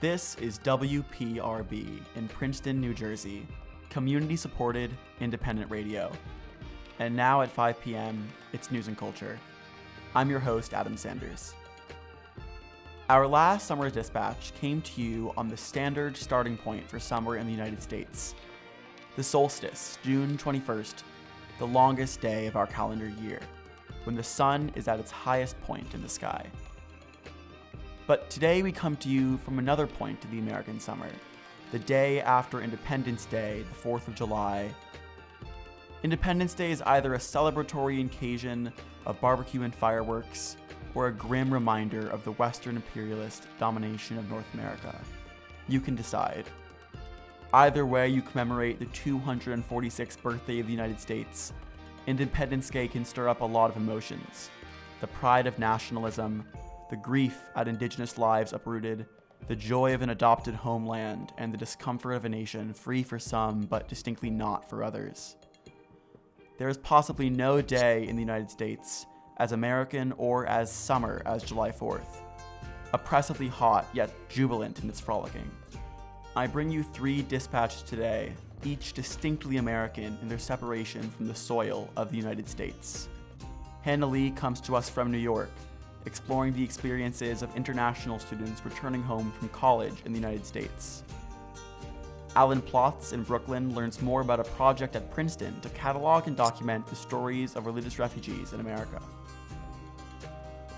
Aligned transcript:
This 0.00 0.34
is 0.36 0.58
WPRB 0.60 2.00
in 2.16 2.28
Princeton, 2.28 2.80
New 2.80 2.94
Jersey, 2.94 3.46
community 3.90 4.34
supported 4.34 4.90
independent 5.20 5.70
radio. 5.70 6.10
And 6.98 7.14
now 7.14 7.42
at 7.42 7.50
5 7.50 7.78
p.m., 7.82 8.26
it's 8.54 8.70
News 8.70 8.88
and 8.88 8.96
Culture. 8.96 9.38
I'm 10.14 10.30
your 10.30 10.40
host, 10.40 10.72
Adam 10.72 10.96
Sanders. 10.96 11.52
Our 13.10 13.26
last 13.26 13.66
summer 13.66 13.90
dispatch 13.90 14.54
came 14.54 14.80
to 14.80 15.02
you 15.02 15.34
on 15.36 15.48
the 15.48 15.56
standard 15.58 16.16
starting 16.16 16.56
point 16.56 16.88
for 16.88 16.98
summer 16.98 17.36
in 17.36 17.44
the 17.44 17.52
United 17.52 17.82
States 17.82 18.34
the 19.16 19.22
solstice, 19.22 19.98
June 20.02 20.38
21st, 20.38 21.02
the 21.58 21.66
longest 21.66 22.22
day 22.22 22.46
of 22.46 22.56
our 22.56 22.66
calendar 22.66 23.12
year, 23.22 23.40
when 24.04 24.16
the 24.16 24.22
sun 24.22 24.72
is 24.76 24.88
at 24.88 24.98
its 24.98 25.10
highest 25.10 25.60
point 25.60 25.92
in 25.92 26.00
the 26.00 26.08
sky. 26.08 26.46
But 28.10 28.28
today 28.28 28.60
we 28.64 28.72
come 28.72 28.96
to 28.96 29.08
you 29.08 29.38
from 29.38 29.60
another 29.60 29.86
point 29.86 30.24
of 30.24 30.32
the 30.32 30.40
American 30.40 30.80
summer, 30.80 31.06
the 31.70 31.78
day 31.78 32.20
after 32.20 32.60
Independence 32.60 33.24
Day, 33.24 33.62
the 33.62 33.88
4th 33.88 34.08
of 34.08 34.16
July. 34.16 34.68
Independence 36.02 36.52
Day 36.54 36.72
is 36.72 36.82
either 36.82 37.14
a 37.14 37.18
celebratory 37.18 38.04
occasion 38.04 38.72
of 39.06 39.20
barbecue 39.20 39.62
and 39.62 39.72
fireworks, 39.72 40.56
or 40.96 41.06
a 41.06 41.12
grim 41.12 41.54
reminder 41.54 42.08
of 42.08 42.24
the 42.24 42.32
Western 42.32 42.74
imperialist 42.74 43.46
domination 43.60 44.18
of 44.18 44.28
North 44.28 44.54
America. 44.54 45.00
You 45.68 45.80
can 45.80 45.94
decide. 45.94 46.46
Either 47.52 47.86
way, 47.86 48.08
you 48.08 48.22
commemorate 48.22 48.80
the 48.80 48.86
246th 48.86 50.20
birthday 50.20 50.58
of 50.58 50.66
the 50.66 50.72
United 50.72 50.98
States. 50.98 51.52
Independence 52.08 52.70
Day 52.70 52.88
can 52.88 53.04
stir 53.04 53.28
up 53.28 53.40
a 53.40 53.44
lot 53.44 53.70
of 53.70 53.76
emotions 53.76 54.50
the 55.00 55.06
pride 55.06 55.46
of 55.46 55.58
nationalism, 55.60 56.44
the 56.90 56.96
grief 56.96 57.40
at 57.54 57.68
Indigenous 57.68 58.18
lives 58.18 58.52
uprooted, 58.52 59.06
the 59.46 59.54
joy 59.54 59.94
of 59.94 60.02
an 60.02 60.10
adopted 60.10 60.54
homeland, 60.54 61.32
and 61.38 61.54
the 61.54 61.58
discomfort 61.58 62.14
of 62.14 62.24
a 62.24 62.28
nation 62.28 62.74
free 62.74 63.04
for 63.04 63.18
some 63.18 63.62
but 63.62 63.88
distinctly 63.88 64.28
not 64.28 64.68
for 64.68 64.82
others. 64.82 65.36
There 66.58 66.68
is 66.68 66.76
possibly 66.78 67.30
no 67.30 67.62
day 67.62 68.06
in 68.08 68.16
the 68.16 68.22
United 68.22 68.50
States 68.50 69.06
as 69.38 69.52
American 69.52 70.12
or 70.18 70.46
as 70.46 70.70
summer 70.70 71.22
as 71.24 71.44
July 71.44 71.70
4th. 71.70 72.22
Oppressively 72.92 73.48
hot, 73.48 73.86
yet 73.94 74.10
jubilant 74.28 74.80
in 74.82 74.88
its 74.88 75.00
frolicking. 75.00 75.48
I 76.34 76.48
bring 76.48 76.70
you 76.70 76.82
three 76.82 77.22
dispatches 77.22 77.82
today, 77.82 78.32
each 78.64 78.94
distinctly 78.94 79.58
American 79.58 80.18
in 80.22 80.28
their 80.28 80.38
separation 80.38 81.08
from 81.10 81.28
the 81.28 81.34
soil 81.34 81.88
of 81.96 82.10
the 82.10 82.16
United 82.16 82.48
States. 82.48 83.08
Hannah 83.82 84.06
Lee 84.06 84.32
comes 84.32 84.60
to 84.62 84.76
us 84.76 84.90
from 84.90 85.10
New 85.10 85.18
York, 85.18 85.50
exploring 86.06 86.52
the 86.52 86.62
experiences 86.62 87.42
of 87.42 87.54
international 87.56 88.18
students 88.18 88.64
returning 88.64 89.02
home 89.02 89.32
from 89.32 89.48
college 89.50 89.94
in 90.04 90.12
the 90.12 90.18
United 90.18 90.46
States. 90.46 91.02
Alan 92.36 92.62
Plotz 92.62 93.12
in 93.12 93.22
Brooklyn 93.22 93.74
learns 93.74 94.00
more 94.00 94.20
about 94.20 94.40
a 94.40 94.44
project 94.44 94.96
at 94.96 95.10
Princeton 95.10 95.60
to 95.60 95.68
catalog 95.70 96.28
and 96.28 96.36
document 96.36 96.86
the 96.86 96.96
stories 96.96 97.56
of 97.56 97.66
religious 97.66 97.98
refugees 97.98 98.52
in 98.52 98.60
America 98.60 99.00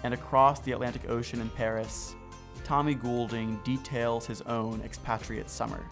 and 0.05 0.14
across 0.14 0.61
the 0.61 0.73
Atlantic 0.73 1.09
Ocean 1.09 1.41
in 1.41 1.48
Paris, 1.51 2.14
Tommy 2.64 2.95
Goulding 2.95 3.57
details 3.64 4.27
his 4.27 4.42
own 4.42 4.81
expatriate 4.83 5.48
summer. 5.48 5.84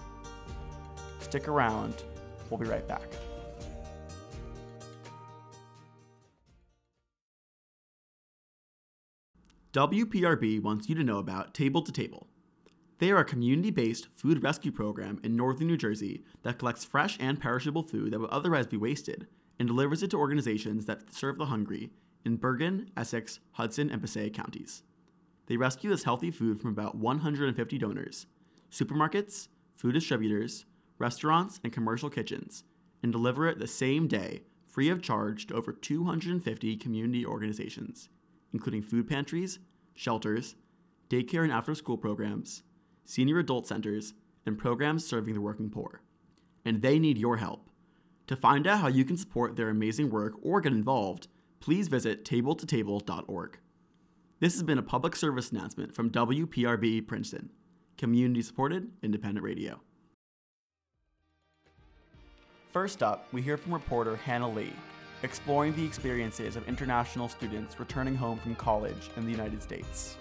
Stick 1.20 1.48
around, 1.48 2.02
we'll 2.48 2.58
be 2.58 2.66
right 2.66 2.86
back. 2.86 3.08
WPRB 9.72 10.60
wants 10.60 10.88
you 10.88 10.96
to 10.96 11.04
know 11.04 11.18
about 11.18 11.54
Table 11.54 11.80
to 11.80 11.92
Table. 11.92 12.26
They 12.98 13.12
are 13.12 13.20
a 13.20 13.24
community 13.24 13.70
based 13.70 14.08
food 14.16 14.42
rescue 14.42 14.72
program 14.72 15.20
in 15.22 15.36
northern 15.36 15.68
New 15.68 15.76
Jersey 15.76 16.24
that 16.42 16.58
collects 16.58 16.84
fresh 16.84 17.16
and 17.20 17.40
perishable 17.40 17.84
food 17.84 18.12
that 18.12 18.18
would 18.18 18.30
otherwise 18.30 18.66
be 18.66 18.76
wasted 18.76 19.28
and 19.60 19.68
delivers 19.68 20.02
it 20.02 20.10
to 20.10 20.18
organizations 20.18 20.86
that 20.86 21.14
serve 21.14 21.38
the 21.38 21.46
hungry 21.46 21.92
in 22.24 22.34
Bergen, 22.34 22.90
Essex, 22.96 23.38
Hudson, 23.52 23.90
and 23.90 24.00
Passaic 24.00 24.34
counties. 24.34 24.82
They 25.46 25.56
rescue 25.56 25.90
this 25.90 26.02
healthy 26.02 26.32
food 26.32 26.60
from 26.60 26.70
about 26.70 26.96
150 26.96 27.78
donors, 27.78 28.26
supermarkets, 28.72 29.46
food 29.76 29.92
distributors, 29.92 30.64
restaurants, 30.98 31.60
and 31.62 31.72
commercial 31.72 32.10
kitchens, 32.10 32.64
and 33.04 33.12
deliver 33.12 33.46
it 33.46 33.60
the 33.60 33.68
same 33.68 34.08
day, 34.08 34.42
free 34.66 34.88
of 34.88 35.00
charge, 35.00 35.46
to 35.46 35.54
over 35.54 35.72
250 35.72 36.76
community 36.76 37.24
organizations, 37.24 38.08
including 38.52 38.82
food 38.82 39.08
pantries, 39.08 39.58
shelters, 39.94 40.56
daycare 41.08 41.42
and 41.42 41.52
after 41.52 41.74
school 41.74 41.96
programs, 41.96 42.62
senior 43.04 43.38
adult 43.38 43.66
centers, 43.66 44.14
and 44.46 44.58
programs 44.58 45.06
serving 45.06 45.34
the 45.34 45.40
working 45.40 45.70
poor. 45.70 46.02
And 46.64 46.82
they 46.82 46.98
need 46.98 47.18
your 47.18 47.36
help. 47.36 47.68
To 48.28 48.36
find 48.36 48.66
out 48.66 48.80
how 48.80 48.88
you 48.88 49.04
can 49.04 49.16
support 49.16 49.56
their 49.56 49.70
amazing 49.70 50.10
work 50.10 50.34
or 50.40 50.60
get 50.60 50.72
involved, 50.72 51.26
please 51.58 51.88
visit 51.88 52.24
tabletotable.org. 52.24 53.58
This 54.38 54.54
has 54.54 54.62
been 54.62 54.78
a 54.78 54.82
public 54.82 55.16
service 55.16 55.50
announcement 55.50 55.94
from 55.94 56.10
WPRB 56.10 57.06
Princeton, 57.06 57.50
community 57.98 58.40
supported 58.40 58.90
independent 59.02 59.44
radio. 59.44 59.80
First 62.72 63.02
up, 63.02 63.26
we 63.32 63.42
hear 63.42 63.56
from 63.56 63.74
reporter 63.74 64.14
Hannah 64.16 64.48
Lee, 64.48 64.72
exploring 65.22 65.74
the 65.74 65.84
experiences 65.84 66.56
of 66.56 66.66
international 66.68 67.28
students 67.28 67.78
returning 67.78 68.14
home 68.14 68.38
from 68.38 68.54
college 68.54 69.10
in 69.16 69.24
the 69.24 69.30
United 69.30 69.62
States. 69.62 70.16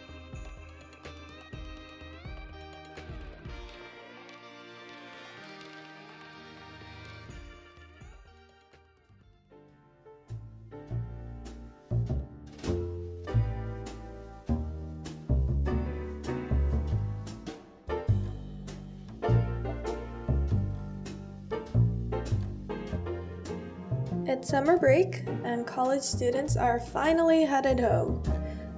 It's 24.29 24.47
summer 24.47 24.77
break, 24.77 25.23
and 25.43 25.65
college 25.65 26.03
students 26.03 26.55
are 26.55 26.79
finally 26.79 27.45
headed 27.45 27.79
home. 27.79 28.21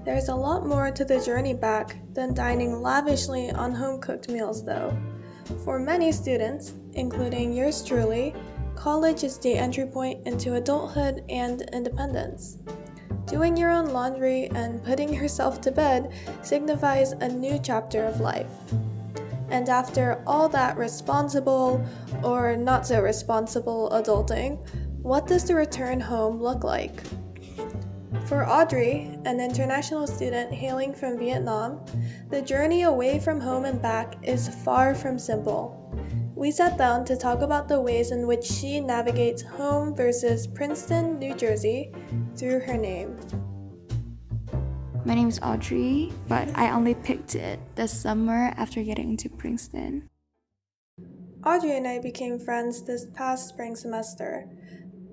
There's 0.06 0.30
a 0.30 0.34
lot 0.34 0.66
more 0.66 0.92
to 0.92 1.04
the 1.04 1.20
journey 1.20 1.54
back 1.54 1.98
than 2.14 2.34
dining 2.34 2.82
lavishly 2.82 3.52
on 3.52 3.74
home 3.74 4.00
cooked 4.00 4.30
meals, 4.30 4.64
though. 4.64 4.98
For 5.66 5.78
many 5.78 6.14
students, 6.14 6.76
including 6.94 7.52
yours 7.52 7.84
truly, 7.84 8.34
college 8.76 9.26
is 9.26 9.38
the 9.40 9.56
entry 9.56 9.86
point 9.86 10.26
into 10.26 10.56
adulthood 10.56 11.26
and 11.28 11.64
independence. 11.74 12.58
Doing 13.26 13.58
your 13.58 13.72
own 13.72 13.88
laundry 13.88 14.50
and 14.52 14.82
putting 14.82 15.14
yourself 15.14 15.60
to 15.62 15.72
bed 15.72 16.14
signifies 16.44 17.12
a 17.12 17.28
new 17.28 17.60
chapter 17.62 18.06
of 18.06 18.22
life. 18.22 18.54
And 19.50 19.68
after 19.68 20.24
all 20.26 20.48
that 20.48 20.78
responsible 20.78 21.86
or 22.24 22.56
not 22.56 22.88
so 22.88 23.02
responsible 23.02 23.90
adulting, 23.92 24.58
what 25.02 25.26
does 25.26 25.46
the 25.46 25.56
return 25.56 26.00
home 26.00 26.42
look 26.42 26.64
like? 26.64 27.02
For 28.26 28.48
Audrey, 28.48 29.18
an 29.26 29.40
international 29.40 30.06
student 30.06 30.54
hailing 30.54 30.94
from 30.94 31.18
Vietnam, 31.18 31.84
the 32.30 32.42
journey 32.42 32.84
away 32.84 33.20
from 33.20 33.42
home 33.42 33.66
and 33.66 33.82
back 33.82 34.16
is 34.22 34.48
far 34.64 34.94
from 34.94 35.18
simple. 35.18 35.78
We 36.36 36.52
sat 36.52 36.78
down 36.78 37.06
to 37.06 37.18
talk 37.18 37.42
about 37.42 37.68
the 37.68 37.82
ways 37.82 38.12
in 38.12 38.28
which 38.28 38.44
she 38.44 38.80
navigates 38.80 39.42
home 39.42 39.96
versus 39.96 40.46
Princeton, 40.46 41.18
New 41.20 41.36
Jersey 41.36 41.92
through 42.36 42.60
her 42.60 42.78
name. 42.78 43.18
My 45.04 45.16
name 45.16 45.30
is 45.30 45.40
Audrey, 45.42 46.12
but 46.28 46.48
I 46.56 46.72
only 46.72 46.94
picked 46.94 47.34
it 47.34 47.60
this 47.76 47.92
summer 47.92 48.54
after 48.56 48.84
getting 48.84 49.18
to 49.18 49.30
Princeton. 49.30 50.10
Audrey 51.44 51.76
and 51.76 51.88
I 51.88 51.98
became 51.98 52.38
friends 52.38 52.84
this 52.84 53.08
past 53.16 53.50
spring 53.50 53.76
semester. 53.76 54.48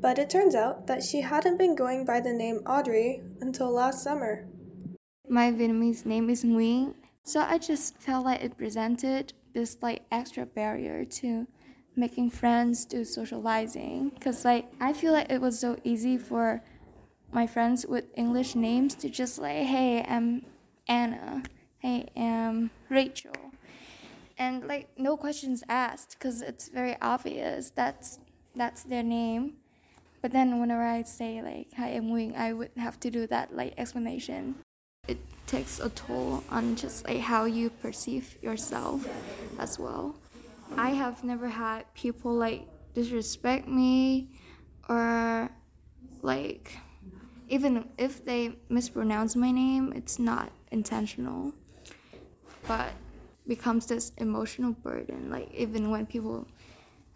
But 0.01 0.19
it 0.19 0.31
turns 0.31 0.55
out 0.55 0.87
that 0.87 1.03
she 1.03 1.23
hadn't 1.23 1.59
been 1.59 1.75
going 1.75 2.05
by 2.05 2.21
the 2.21 2.33
name 2.33 2.59
Audrey 2.67 3.23
until 3.41 3.71
last 3.71 4.03
summer. 4.03 4.47
My 5.29 5.51
Vietnamese 5.51 6.07
name 6.07 6.31
is 6.31 6.45
Nguyen, 6.45 6.95
so 7.25 7.41
I 7.41 7.59
just 7.59 7.99
felt 7.99 8.25
like 8.25 8.43
it 8.43 8.57
presented 8.57 9.33
this 9.53 9.77
like 9.83 10.03
extra 10.13 10.47
barrier 10.47 11.05
to 11.05 11.47
making 11.97 12.31
friends 12.31 12.87
to 12.87 13.05
socializing 13.05 14.11
because 14.11 14.45
like 14.45 14.67
I 14.81 14.93
feel 14.93 15.13
like 15.13 15.31
it 15.31 15.41
was 15.41 15.59
so 15.59 15.77
easy 15.83 16.17
for 16.17 16.63
my 17.33 17.47
friends 17.47 17.85
with 17.85 18.05
English 18.17 18.55
names 18.55 18.95
to 18.95 19.11
just 19.11 19.39
like 19.39 19.67
hey 19.67 20.05
I'm 20.09 20.47
Anna. 20.87 21.43
Hey 21.81 22.07
I'm 22.17 22.71
Rachel. 22.89 23.33
And 24.39 24.67
like 24.67 24.89
no 24.97 25.17
questions 25.17 25.65
asked 25.69 26.17
because 26.19 26.41
it's 26.41 26.69
very 26.69 26.97
obvious 27.03 27.71
that's 27.71 28.21
that's 28.55 28.85
their 28.85 29.03
name 29.03 29.55
but 30.23 30.33
then 30.33 30.61
whenever 30.61 30.83
I 30.83 31.03
say 31.03 31.43
like 31.43 31.69
hi 31.77 31.89
I'm 31.91 32.11
Wing, 32.11 32.35
I 32.37 32.53
would 32.53 32.71
have 32.77 32.99
to 33.01 33.11
do 33.11 33.27
that 33.29 33.55
like 33.55 33.75
explanation. 33.79 34.57
it 35.07 35.19
takes 35.47 35.81
a 35.81 35.89
toll 35.91 36.45
on 36.51 36.77
just 36.77 37.07
like 37.09 37.21
how 37.21 37.45
you 37.47 37.71
perceive 37.71 38.37
yourself 38.43 39.09
as 39.59 39.79
well. 39.79 40.15
I 40.77 40.91
have 40.91 41.25
never 41.25 41.49
had 41.49 41.93
people 41.95 42.35
like 42.35 42.69
disrespect 42.95 43.67
me 43.67 44.29
or 44.89 45.49
like 46.23 46.77
even 47.49 47.89
if 47.97 48.25
they 48.25 48.57
mispronounce 48.69 49.35
my 49.35 49.51
name, 49.51 49.93
it's 49.97 50.19
not 50.19 50.53
intentional. 50.71 51.55
But 52.67 52.93
becomes 53.47 53.87
this 53.87 54.13
emotional 54.19 54.73
burden. 54.73 55.31
Like 55.31 55.51
even 55.55 55.91
when 55.91 56.05
people 56.05 56.47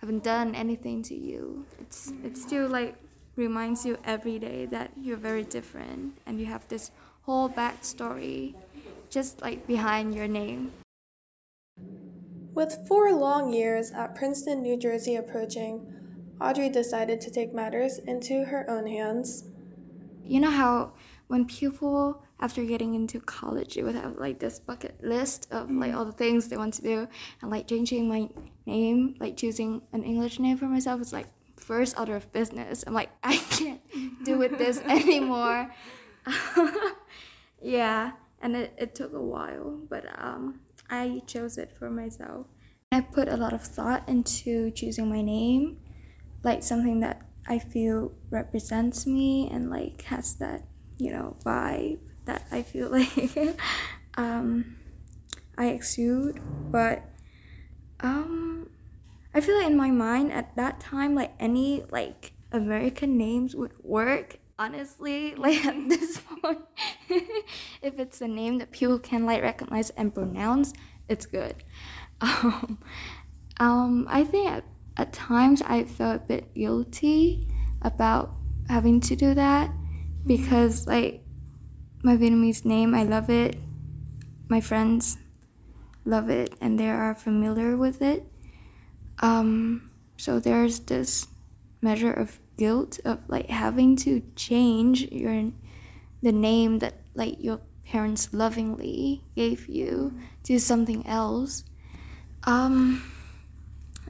haven't 0.03 0.25
done 0.25 0.53
anything 0.57 1.01
to 1.01 1.15
you, 1.15 1.65
it's 1.79 2.13
it 2.25 2.37
still 2.37 2.67
like 2.67 2.97
reminds 3.37 3.87
you 3.87 3.97
every 4.05 4.37
day 4.37 4.67
that 4.67 4.91
you're 5.01 5.17
very 5.17 5.45
different 5.45 6.19
and 6.27 6.41
you 6.41 6.47
have 6.47 6.67
this 6.67 6.91
whole 7.23 7.49
backstory 7.49 8.53
just 9.11 9.41
like 9.43 9.65
behind 9.69 10.13
your 10.13 10.27
name. 10.27 10.73
With 12.53 12.85
four 12.89 13.13
long 13.13 13.53
years 13.53 13.93
at 13.93 14.17
Princeton, 14.17 14.63
New 14.63 14.77
Jersey 14.77 15.15
approaching, 15.15 15.87
Audrey 16.41 16.69
decided 16.69 17.21
to 17.21 17.31
take 17.31 17.55
matters 17.55 17.99
into 17.99 18.45
her 18.47 18.69
own 18.69 18.89
hands. 18.89 19.45
You 20.25 20.41
know 20.41 20.51
how 20.51 20.95
when 21.33 21.47
people 21.47 22.23
after 22.41 22.63
getting 22.63 22.93
into 22.93 23.19
college 23.19 23.75
they 23.75 23.83
would 23.83 23.95
have 23.95 24.17
like 24.19 24.39
this 24.39 24.59
bucket 24.59 25.03
list 25.03 25.49
of 25.51 25.71
like 25.71 25.95
all 25.95 26.05
the 26.05 26.13
things 26.13 26.49
they 26.49 26.59
want 26.59 26.75
to 26.75 26.83
do 26.83 27.09
and 27.41 27.51
like 27.51 27.67
changing 27.67 28.07
my 28.07 28.29
name, 28.67 29.15
like 29.19 29.35
choosing 29.35 29.81
an 29.95 30.05
English 30.05 30.39
name 30.39 30.59
for 30.59 30.67
myself 30.67 31.01
is 31.01 31.11
like 31.11 31.27
first 31.57 31.99
order 31.99 32.17
of 32.17 32.31
business. 32.35 32.85
I'm 32.87 32.93
like, 32.93 33.09
I 33.23 33.39
can't 33.39 33.81
do 34.27 34.37
with 34.37 34.59
this 34.59 34.81
anymore. 34.85 35.75
yeah, 37.63 38.13
and 38.43 38.55
it, 38.55 38.75
it 38.77 38.95
took 38.95 39.15
a 39.15 39.21
while, 39.35 39.81
but 39.89 40.05
um, 40.19 40.61
I 40.91 41.23
chose 41.27 41.57
it 41.57 41.73
for 41.79 41.89
myself. 41.89 42.47
I 42.93 43.01
put 43.01 43.29
a 43.29 43.39
lot 43.39 43.55
of 43.55 43.63
thought 43.63 44.07
into 44.07 44.71
choosing 44.73 45.09
my 45.09 45.23
name, 45.23 45.79
like 46.45 46.63
something 46.63 47.01
that 47.01 47.23
I 47.49 47.59
feel 47.59 48.13
represents 48.29 49.07
me 49.07 49.49
and 49.51 49.71
like 49.71 50.03
has 50.03 50.35
that, 50.35 50.65
you 51.03 51.13
know, 51.13 51.37
vibe 51.45 51.99
that 52.25 52.47
I 52.53 52.63
feel 52.63 52.89
like 52.89 53.39
um, 54.17 54.77
I 55.59 55.67
exude. 55.69 56.41
But 56.71 57.03
um, 58.01 58.71
I 59.35 59.41
feel 59.41 59.57
like 59.59 59.67
in 59.67 59.77
my 59.77 59.91
mind 59.91 60.33
at 60.33 60.55
that 60.57 60.81
time, 60.81 61.15
like 61.15 61.33
any 61.41 61.85
like 61.91 62.33
American 62.53 63.17
names 63.17 63.55
would 63.55 63.73
work. 63.83 64.39
Honestly, 64.59 65.35
like 65.37 65.65
at 65.65 65.89
this 65.89 66.21
point, 66.43 66.61
if 67.83 67.99
it's 67.99 68.21
a 68.21 68.29
name 68.29 68.59
that 68.59 68.71
people 68.71 68.99
can 68.99 69.27
like 69.27 69.43
recognize 69.43 69.91
and 69.91 70.15
pronounce, 70.15 70.73
it's 71.09 71.27
good. 71.27 71.57
Um, 72.21 72.79
um, 73.59 74.07
I 74.09 74.23
think 74.23 74.49
at, 74.49 74.65
at 74.97 75.13
times 75.13 75.63
I 75.63 75.85
felt 75.85 76.17
a 76.17 76.25
bit 76.25 76.55
guilty 76.55 77.49
about 77.83 78.35
having 78.69 79.01
to 79.01 79.17
do 79.17 79.35
that 79.35 79.73
because 80.27 80.87
like 80.87 81.23
my 82.03 82.17
Vietnamese 82.17 82.65
name, 82.65 82.95
I 82.95 83.05
love 83.05 83.31
it. 83.31 83.57
My 84.49 84.61
friends 84.61 85.19
love 86.05 86.29
it 86.31 86.55
and 86.61 86.79
they 86.79 86.89
are 86.89 87.15
familiar 87.15 87.77
with 87.77 88.03
it. 88.03 88.27
Um, 89.21 89.91
so 90.17 90.41
there's 90.41 90.81
this 90.81 91.27
measure 91.81 92.13
of 92.13 92.39
guilt 92.57 93.01
of 93.05 93.19
like 93.29 93.49
having 93.49 93.97
to 93.97 94.23
change 94.37 95.11
your 95.11 95.51
the 96.23 96.33
name 96.33 96.79
that 96.79 96.95
like 97.15 97.43
your 97.43 97.61
parents 97.85 98.33
lovingly 98.33 99.23
gave 99.35 99.69
you 99.69 100.17
to 100.45 100.59
something 100.59 101.07
else. 101.07 101.65
Um, 102.45 103.03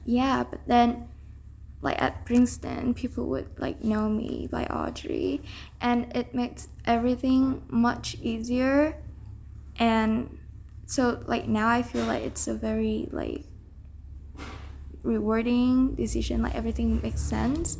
yeah, 0.05 0.43
but 0.49 0.61
then 0.67 1.09
like 1.83 2.01
at 2.01 2.25
Princeton, 2.25 2.93
people 2.93 3.27
would 3.27 3.59
like 3.59 3.83
know 3.83 4.09
me 4.09 4.47
by 4.49 4.65
Audrey, 4.65 5.41
and 5.81 6.15
it 6.15 6.33
makes 6.33 6.69
everything 6.85 7.61
much 7.67 8.15
easier. 8.21 8.97
And 9.77 10.39
so 10.85 11.21
like 11.27 11.47
now 11.47 11.67
I 11.67 11.83
feel 11.83 12.05
like 12.05 12.23
it's 12.23 12.47
a 12.47 12.53
very 12.53 13.09
like 13.11 13.43
rewarding 15.03 15.95
decision. 15.95 16.41
Like 16.41 16.55
everything 16.55 17.01
makes 17.03 17.21
sense. 17.21 17.77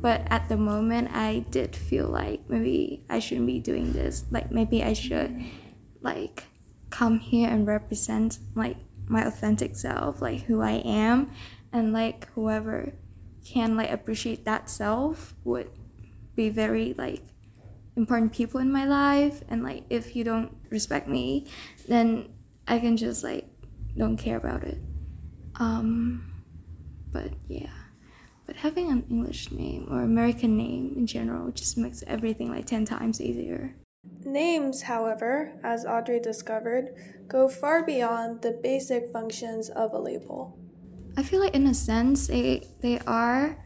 But 0.00 0.26
at 0.28 0.48
the 0.50 0.56
moment, 0.58 1.08
I 1.14 1.46
did 1.50 1.74
feel 1.74 2.08
like 2.08 2.40
maybe 2.50 3.04
I 3.08 3.20
shouldn't 3.20 3.46
be 3.46 3.60
doing 3.60 3.92
this. 3.92 4.24
Like 4.30 4.50
maybe 4.50 4.82
I 4.82 4.92
should 4.92 5.42
like 6.02 6.44
come 6.90 7.20
here 7.20 7.48
and 7.48 7.66
represent 7.66 8.38
like 8.54 8.76
my 9.06 9.24
authentic 9.24 9.76
self, 9.76 10.20
like 10.20 10.42
who 10.42 10.60
I 10.60 10.82
am, 10.84 11.30
and 11.72 11.92
like 11.92 12.28
whoever 12.34 12.92
can 13.44 13.76
like 13.76 13.90
appreciate 13.90 14.44
that 14.44 14.70
self 14.70 15.34
would 15.44 15.70
be 16.34 16.48
very 16.48 16.94
like 16.96 17.22
important 17.96 18.32
people 18.32 18.60
in 18.60 18.72
my 18.72 18.84
life. 18.86 19.42
And 19.48 19.62
like 19.62 19.84
if 19.90 20.16
you 20.16 20.24
don't 20.24 20.56
respect 20.70 21.06
me 21.06 21.46
then 21.86 22.28
i 22.66 22.78
can 22.78 22.96
just 22.96 23.22
like 23.22 23.46
don't 23.96 24.16
care 24.16 24.36
about 24.36 24.64
it. 24.64 24.78
Um 25.56 26.32
but 27.12 27.30
yeah. 27.48 27.70
But 28.46 28.56
having 28.56 28.90
an 28.90 29.04
english 29.08 29.50
name 29.52 29.86
or 29.90 30.02
american 30.02 30.56
name 30.56 30.94
in 30.96 31.06
general 31.06 31.50
just 31.50 31.78
makes 31.78 32.02
everything 32.06 32.50
like 32.50 32.66
10 32.66 32.84
times 32.84 33.20
easier. 33.20 33.74
Names, 34.24 34.82
however, 34.82 35.58
as 35.62 35.86
Audrey 35.86 36.20
discovered, 36.20 36.94
go 37.28 37.48
far 37.48 37.84
beyond 37.84 38.42
the 38.42 38.52
basic 38.52 39.10
functions 39.12 39.70
of 39.70 39.92
a 39.92 39.98
label. 39.98 40.58
I 41.16 41.22
feel 41.22 41.40
like 41.40 41.54
in 41.54 41.66
a 41.66 41.74
sense 41.74 42.26
they 42.26 42.66
they 42.80 42.98
are 43.06 43.56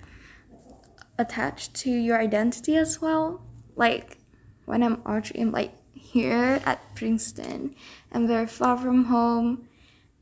attached 1.18 1.74
to 1.74 1.90
your 1.90 2.18
identity 2.20 2.76
as 2.76 3.00
well. 3.00 3.42
Like 3.76 4.18
when 4.66 4.82
I'm 4.82 5.02
I'm 5.06 5.52
like 5.52 5.72
here 5.94 6.60
at 6.64 6.94
Princeton, 6.94 7.74
I'm 8.12 8.26
very 8.26 8.46
far 8.46 8.76
from 8.76 9.04
home. 9.04 9.68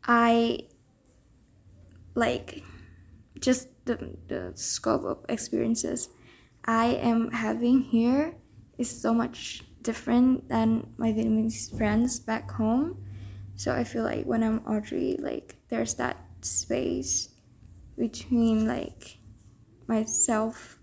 I 0.04 0.60
like 2.14 2.62
just 3.40 3.68
the 3.84 4.16
the 4.28 4.52
scope 4.54 5.04
of 5.04 5.24
experiences 5.28 6.08
I 6.66 6.98
am 6.98 7.30
having 7.30 7.82
here 7.82 8.34
is 8.78 8.90
so 8.90 9.14
much 9.14 9.62
different 9.82 10.48
than 10.48 10.92
my 10.98 11.12
Vietnamese 11.12 11.76
friends 11.76 12.18
back 12.18 12.50
home. 12.50 13.02
So 13.54 13.72
I 13.72 13.84
feel 13.84 14.02
like 14.02 14.26
when 14.26 14.42
I'm 14.42 14.58
Audrey, 14.66 15.16
like 15.18 15.56
there's 15.68 15.94
that 15.94 16.25
space 16.46 17.30
between 17.96 18.66
like 18.66 19.18
myself 19.86 20.78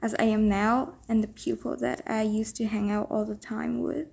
as 0.00 0.14
I 0.18 0.24
am 0.24 0.48
now 0.48 0.94
and 1.08 1.22
the 1.22 1.28
people 1.28 1.76
that 1.78 2.02
I 2.06 2.22
used 2.22 2.56
to 2.56 2.66
hang 2.66 2.90
out 2.90 3.08
all 3.10 3.24
the 3.24 3.34
time 3.34 3.82
with. 3.82 4.08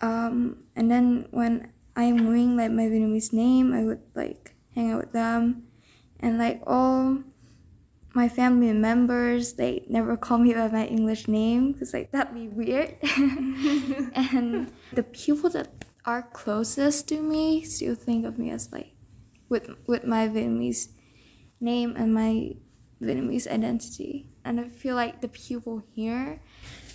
Um, 0.00 0.64
and 0.74 0.90
then 0.90 1.28
when 1.30 1.72
I 1.96 2.04
am 2.04 2.26
wearing 2.26 2.56
like 2.56 2.72
my 2.72 2.84
Vietnamese 2.84 3.32
name, 3.32 3.72
I 3.72 3.84
would 3.84 4.00
like 4.14 4.54
hang 4.74 4.92
out 4.92 5.00
with 5.00 5.12
them, 5.12 5.64
and 6.18 6.38
like 6.38 6.62
all 6.66 7.22
my 8.14 8.28
family 8.28 8.72
members, 8.72 9.54
they 9.54 9.84
never 9.88 10.16
call 10.24 10.38
me 10.38 10.54
by 10.54 10.68
my 10.68 10.86
English 10.86 11.28
name 11.28 11.72
because 11.72 11.92
like 11.92 12.10
that'd 12.10 12.34
be 12.34 12.48
weird. 12.48 12.96
and 14.14 14.72
the 14.92 15.02
people 15.02 15.50
that 15.50 15.68
are 16.04 16.22
closest 16.22 17.08
to 17.08 17.20
me 17.20 17.62
still 17.62 17.94
think 17.94 18.26
of 18.26 18.38
me 18.38 18.50
as 18.50 18.72
like 18.72 18.93
with 19.48 19.70
with 19.86 20.04
my 20.04 20.28
Vietnamese 20.28 20.88
name 21.60 21.94
and 21.96 22.14
my 22.14 22.56
Vietnamese 23.02 23.46
identity. 23.46 24.26
And 24.44 24.60
I 24.60 24.68
feel 24.68 24.94
like 24.94 25.20
the 25.20 25.28
people 25.28 25.82
here 25.94 26.40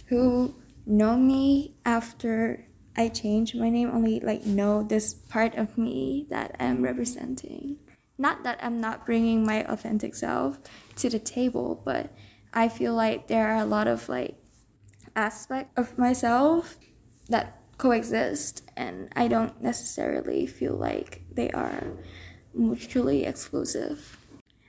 who 0.08 0.56
know 0.86 1.18
me 1.18 1.76
after 1.86 2.68
I 2.98 3.08
changed 3.10 3.56
my 3.56 3.70
name 3.70 3.90
only 3.92 4.20
like 4.20 4.46
know 4.46 4.84
this 4.84 5.14
part 5.14 5.56
of 5.56 5.78
me 5.78 6.28
that 6.30 6.56
I'm 6.60 6.82
representing. 6.82 7.78
Not 8.18 8.44
that 8.44 8.60
I'm 8.62 8.82
not 8.82 9.06
bringing 9.06 9.46
my 9.46 9.64
authentic 9.64 10.16
self 10.16 10.60
to 10.98 11.10
the 11.10 11.20
table, 11.20 11.82
but 11.86 12.12
I 12.54 12.68
feel 12.68 12.94
like 12.94 13.28
there 13.28 13.48
are 13.48 13.62
a 13.62 13.66
lot 13.66 13.88
of 13.88 14.10
like 14.10 14.36
aspects 15.16 15.72
of 15.78 15.98
myself 15.98 16.78
that 17.30 17.62
coexist 17.78 18.64
and 18.76 19.10
I 19.16 19.28
don't 19.30 19.62
necessarily 19.62 20.46
feel 20.46 20.76
like 20.76 21.22
they 21.32 21.50
are 21.52 21.94
mutually 22.54 23.26
exclusive. 23.26 24.18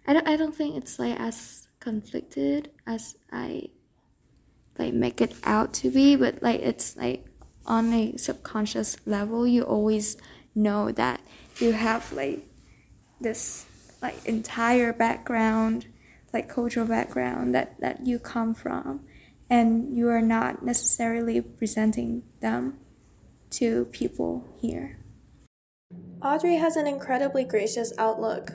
I 0.06 0.12
don't, 0.12 0.28
I 0.28 0.36
don't 0.36 0.54
think 0.54 0.76
it's 0.76 0.98
like 0.98 1.18
as 1.18 1.68
conflicted 1.78 2.70
as 2.86 3.16
I 3.32 3.68
like 4.78 4.94
make 4.94 5.20
it 5.20 5.34
out 5.44 5.72
to 5.74 5.90
be, 5.90 6.16
but 6.16 6.42
like 6.42 6.60
it's 6.60 6.96
like 6.96 7.26
on 7.66 7.92
a 7.92 8.16
subconscious 8.16 8.96
level, 9.06 9.46
you 9.46 9.62
always 9.62 10.16
know 10.54 10.90
that 10.92 11.20
you 11.58 11.72
have 11.72 12.12
like 12.12 12.46
this 13.20 13.66
like 14.02 14.24
entire 14.24 14.92
background, 14.92 15.86
like 16.32 16.48
cultural 16.48 16.86
background 16.86 17.54
that 17.54 17.78
that 17.80 18.06
you 18.06 18.18
come 18.18 18.54
from, 18.54 19.00
and 19.48 19.96
you 19.96 20.08
are 20.08 20.22
not 20.22 20.64
necessarily 20.64 21.40
presenting 21.40 22.22
them 22.40 22.78
to 23.50 23.84
people 23.86 24.44
here. 24.60 24.99
Audrey 26.22 26.56
has 26.56 26.76
an 26.76 26.86
incredibly 26.86 27.44
gracious 27.44 27.94
outlook, 27.96 28.52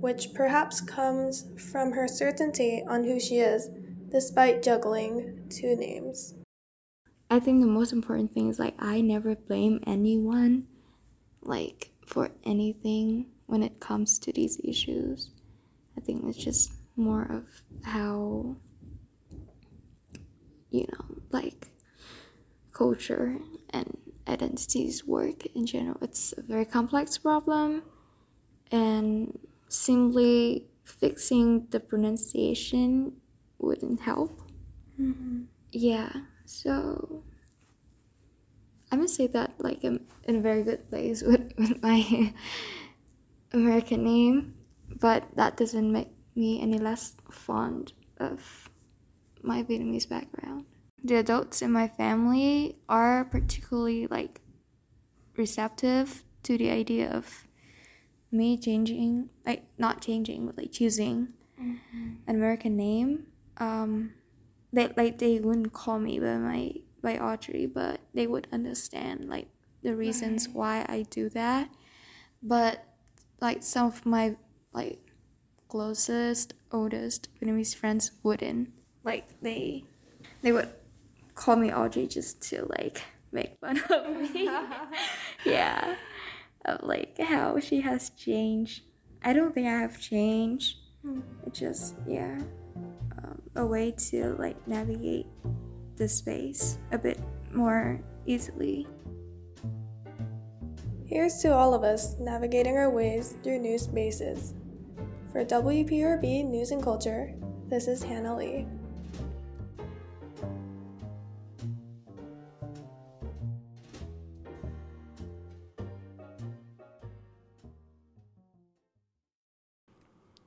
which 0.00 0.34
perhaps 0.34 0.82
comes 0.82 1.46
from 1.70 1.92
her 1.92 2.06
certainty 2.06 2.84
on 2.86 3.04
who 3.04 3.18
she 3.18 3.38
is, 3.38 3.70
despite 4.10 4.62
juggling 4.62 5.46
two 5.48 5.74
names. 5.76 6.34
I 7.30 7.40
think 7.40 7.60
the 7.60 7.66
most 7.66 7.92
important 7.92 8.34
thing 8.34 8.48
is 8.50 8.58
like 8.58 8.74
I 8.78 9.00
never 9.00 9.34
blame 9.34 9.82
anyone 9.86 10.66
like 11.42 11.90
for 12.04 12.30
anything 12.44 13.26
when 13.46 13.62
it 13.62 13.80
comes 13.80 14.18
to 14.18 14.32
these 14.32 14.60
issues. 14.62 15.30
I 15.96 16.00
think 16.00 16.24
it's 16.26 16.36
just 16.36 16.72
more 16.96 17.22
of 17.30 17.44
how 17.82 18.56
you 20.70 20.86
know, 20.92 21.16
like 21.30 21.68
culture 22.72 23.38
and 23.70 23.96
identities 24.28 25.06
work 25.06 25.46
in 25.46 25.66
general. 25.66 25.96
It's 26.02 26.32
a 26.36 26.42
very 26.42 26.64
complex 26.64 27.18
problem, 27.18 27.82
and 28.70 29.38
simply 29.68 30.66
fixing 30.84 31.66
the 31.70 31.80
pronunciation 31.80 33.12
wouldn't 33.58 34.00
help. 34.00 34.40
Mm-hmm. 35.00 35.42
Yeah, 35.72 36.10
so 36.44 37.22
I 38.90 38.96
must 38.96 39.14
say 39.14 39.26
that 39.28 39.54
like 39.58 39.84
I'm 39.84 40.00
in 40.24 40.36
a 40.36 40.40
very 40.40 40.62
good 40.62 40.88
place 40.90 41.22
with, 41.26 41.52
with 41.56 41.82
my 41.82 42.34
American 43.52 44.04
name, 44.04 44.54
but 44.98 45.24
that 45.36 45.56
doesn't 45.56 45.90
make 45.90 46.10
me 46.34 46.60
any 46.60 46.78
less 46.78 47.14
fond 47.30 47.92
of 48.18 48.68
my 49.42 49.62
Vietnamese 49.62 50.08
background. 50.08 50.66
The 51.02 51.16
adults 51.16 51.62
in 51.62 51.72
my 51.72 51.88
family 51.88 52.76
are 52.88 53.24
particularly 53.24 54.06
like 54.06 54.40
receptive 55.36 56.24
to 56.42 56.58
the 56.58 56.70
idea 56.70 57.10
of 57.10 57.46
me 58.30 58.58
changing, 58.58 59.30
like 59.46 59.64
not 59.78 60.00
changing, 60.00 60.46
but 60.46 60.56
like 60.56 60.72
choosing 60.72 61.28
mm-hmm. 61.60 62.12
an 62.26 62.34
American 62.34 62.76
name. 62.76 63.26
Um, 63.58 64.12
they 64.72 64.88
like 64.96 65.18
they 65.18 65.40
wouldn't 65.40 65.72
call 65.72 65.98
me 65.98 66.18
by 66.18 66.36
my 66.36 66.72
by 67.02 67.18
Audrey, 67.18 67.66
but 67.66 68.00
they 68.14 68.26
would 68.26 68.46
understand 68.52 69.28
like 69.28 69.48
the 69.82 69.96
reasons 69.96 70.46
right. 70.48 70.56
why 70.56 70.86
I 70.88 71.06
do 71.10 71.28
that. 71.30 71.70
But 72.42 72.84
like 73.40 73.62
some 73.62 73.86
of 73.86 74.06
my 74.06 74.36
like 74.72 75.00
closest, 75.68 76.54
oldest 76.70 77.28
Vietnamese 77.40 77.74
friends 77.74 78.12
wouldn't 78.22 78.70
like 79.04 79.40
they 79.40 79.84
they 80.42 80.52
would 80.52 80.68
call 81.40 81.56
me 81.56 81.72
Audrey 81.72 82.06
just 82.06 82.42
to 82.42 82.66
like 82.78 83.02
make 83.32 83.58
fun 83.60 83.80
of 83.90 84.06
me. 84.32 84.44
yeah. 85.44 85.96
Of 86.66 86.82
like 86.82 87.18
how 87.18 87.58
she 87.58 87.80
has 87.80 88.10
changed. 88.10 88.82
I 89.24 89.32
don't 89.32 89.54
think 89.54 89.66
I 89.66 89.80
have 89.80 89.98
changed. 89.98 90.76
Hmm. 91.02 91.20
It's 91.46 91.58
just 91.58 91.94
yeah. 92.06 92.38
Um, 93.18 93.40
a 93.56 93.64
way 93.64 93.92
to 94.10 94.36
like 94.38 94.56
navigate 94.68 95.26
the 95.96 96.08
space 96.08 96.78
a 96.92 96.98
bit 96.98 97.18
more 97.52 98.00
easily. 98.26 98.86
Here's 101.06 101.38
to 101.38 101.52
all 101.52 101.74
of 101.74 101.82
us 101.82 102.16
navigating 102.20 102.76
our 102.76 102.90
ways 102.90 103.34
through 103.42 103.58
new 103.58 103.78
spaces. 103.78 104.54
For 105.32 105.44
WPRB 105.44 106.44
News 106.44 106.70
and 106.70 106.82
Culture, 106.82 107.34
this 107.68 107.88
is 107.88 108.02
Hannah 108.02 108.36
Lee. 108.36 108.66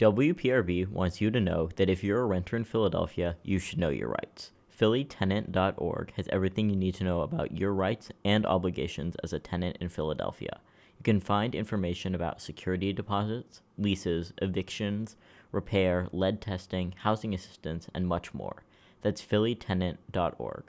WPRB 0.03 0.89
wants 0.89 1.21
you 1.21 1.31
to 1.31 1.39
know 1.39 1.69
that 1.77 1.89
if 1.89 2.03
you're 2.03 2.19
a 2.19 2.25
renter 2.25 2.57
in 2.57 2.65
Philadelphia, 2.65 3.37
you 3.41 3.57
should 3.57 3.79
know 3.79 3.87
your 3.87 4.09
rights. 4.09 4.51
PhillyTenant.org 4.77 6.11
has 6.17 6.27
everything 6.27 6.69
you 6.69 6.75
need 6.75 6.95
to 6.95 7.05
know 7.05 7.21
about 7.21 7.57
your 7.57 7.73
rights 7.73 8.11
and 8.25 8.45
obligations 8.45 9.15
as 9.23 9.31
a 9.31 9.39
tenant 9.39 9.77
in 9.79 9.87
Philadelphia. 9.87 10.59
You 10.97 11.03
can 11.05 11.21
find 11.21 11.55
information 11.55 12.13
about 12.13 12.41
security 12.41 12.91
deposits, 12.91 13.61
leases, 13.77 14.33
evictions, 14.41 15.15
repair, 15.53 16.09
lead 16.11 16.41
testing, 16.41 16.95
housing 17.03 17.33
assistance, 17.33 17.87
and 17.93 18.05
much 18.05 18.33
more. 18.33 18.65
That's 19.03 19.21
PhillyTenant.org. 19.21 20.63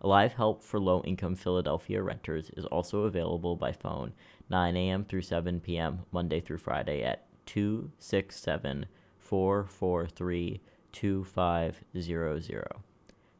Live 0.00 0.32
help 0.32 0.62
for 0.62 0.80
low 0.80 1.02
income 1.02 1.34
Philadelphia 1.34 2.02
renters 2.02 2.50
is 2.56 2.64
also 2.64 3.02
available 3.02 3.54
by 3.54 3.72
phone 3.72 4.14
9 4.48 4.76
a.m. 4.78 5.04
through 5.04 5.20
7 5.20 5.60
p.m. 5.60 6.06
Monday 6.10 6.40
through 6.40 6.56
Friday 6.56 7.02
at 7.02 7.27
two 7.48 7.90
six 7.98 8.38
seven 8.38 8.84
four 9.18 9.64
four 9.64 10.06
three 10.06 10.60
two 10.92 11.24
five 11.24 11.82
zero 11.98 12.38
zero. 12.38 12.82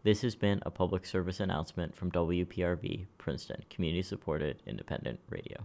This 0.02 0.22
has 0.22 0.34
been 0.34 0.62
a 0.64 0.70
public 0.70 1.04
service 1.04 1.40
announcement 1.40 1.94
from 1.94 2.10
WPRB 2.12 3.04
Princeton, 3.18 3.64
community 3.68 4.00
supported 4.00 4.62
independent 4.66 5.20
radio. 5.28 5.58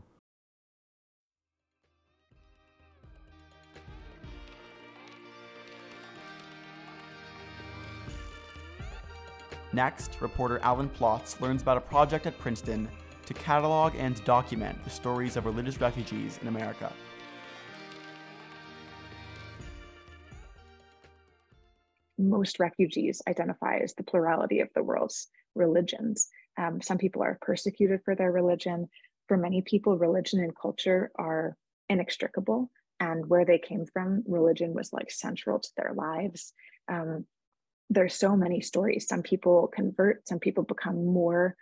Next, 9.71 10.17
reporter 10.19 10.59
Alan 10.59 10.89
Plotz 10.89 11.39
learns 11.39 11.61
about 11.61 11.77
a 11.77 11.81
project 11.81 12.27
at 12.27 12.37
Princeton 12.39 12.89
to 13.25 13.33
catalog 13.33 13.95
and 13.95 14.21
document 14.25 14.83
the 14.83 14.89
stories 14.89 15.37
of 15.37 15.45
religious 15.45 15.79
refugees 15.79 16.39
in 16.41 16.49
America. 16.49 16.91
Most 22.33 22.59
refugees 22.59 23.21
identify 23.27 23.77
as 23.77 23.93
the 23.93 24.03
plurality 24.03 24.59
of 24.59 24.69
the 24.73 24.83
world's 24.83 25.27
religions. 25.55 26.27
Um, 26.57 26.81
some 26.81 26.97
people 26.97 27.21
are 27.23 27.37
persecuted 27.39 28.01
for 28.03 28.15
their 28.15 28.31
religion. 28.31 28.89
For 29.27 29.37
many 29.37 29.61
people, 29.61 29.97
religion 29.97 30.39
and 30.39 30.55
culture 30.55 31.11
are 31.15 31.55
inextricable. 31.89 32.71
And 32.99 33.27
where 33.27 33.45
they 33.45 33.59
came 33.59 33.85
from, 33.85 34.23
religion 34.27 34.73
was 34.73 34.91
like 34.91 35.11
central 35.11 35.59
to 35.59 35.69
their 35.77 35.93
lives. 35.93 36.53
Um, 36.87 37.25
there's 37.89 38.15
so 38.15 38.35
many 38.35 38.61
stories. 38.61 39.07
Some 39.07 39.21
people 39.21 39.67
convert, 39.67 40.27
some 40.27 40.39
people 40.39 40.63
become 40.63 41.05
more 41.05 41.55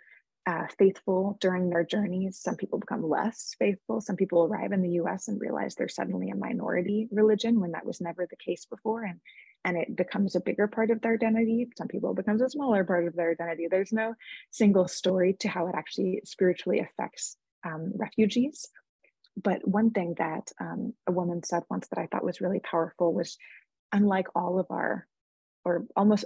uh, 0.46 0.66
faithful 0.78 1.36
during 1.40 1.68
their 1.68 1.84
journeys. 1.84 2.40
Some 2.40 2.56
people 2.56 2.78
become 2.78 3.08
less 3.08 3.54
faithful. 3.58 4.00
Some 4.00 4.16
people 4.16 4.44
arrive 4.44 4.72
in 4.72 4.82
the 4.82 4.96
US 5.02 5.28
and 5.28 5.40
realize 5.40 5.74
they're 5.74 5.88
suddenly 5.88 6.30
a 6.30 6.36
minority 6.36 7.08
religion 7.12 7.60
when 7.60 7.72
that 7.72 7.86
was 7.86 8.00
never 8.00 8.26
the 8.28 8.36
case 8.36 8.66
before. 8.66 9.04
And 9.04 9.20
and 9.64 9.76
it 9.76 9.96
becomes 9.96 10.34
a 10.34 10.40
bigger 10.40 10.66
part 10.66 10.90
of 10.90 11.00
their 11.00 11.14
identity. 11.14 11.68
Some 11.76 11.88
people 11.88 12.14
becomes 12.14 12.42
a 12.42 12.50
smaller 12.50 12.84
part 12.84 13.06
of 13.06 13.14
their 13.14 13.30
identity. 13.30 13.68
There's 13.70 13.92
no 13.92 14.14
single 14.50 14.88
story 14.88 15.36
to 15.40 15.48
how 15.48 15.68
it 15.68 15.74
actually 15.76 16.22
spiritually 16.24 16.80
affects 16.80 17.36
um, 17.64 17.92
refugees. 17.94 18.68
But 19.42 19.66
one 19.66 19.90
thing 19.90 20.14
that 20.18 20.50
um, 20.60 20.94
a 21.06 21.12
woman 21.12 21.42
said 21.42 21.62
once 21.70 21.88
that 21.88 21.98
I 21.98 22.06
thought 22.06 22.24
was 22.24 22.40
really 22.40 22.60
powerful 22.60 23.14
was 23.14 23.38
unlike 23.92 24.26
all 24.34 24.58
of 24.58 24.66
our, 24.70 25.06
or 25.64 25.86
almost 25.96 26.24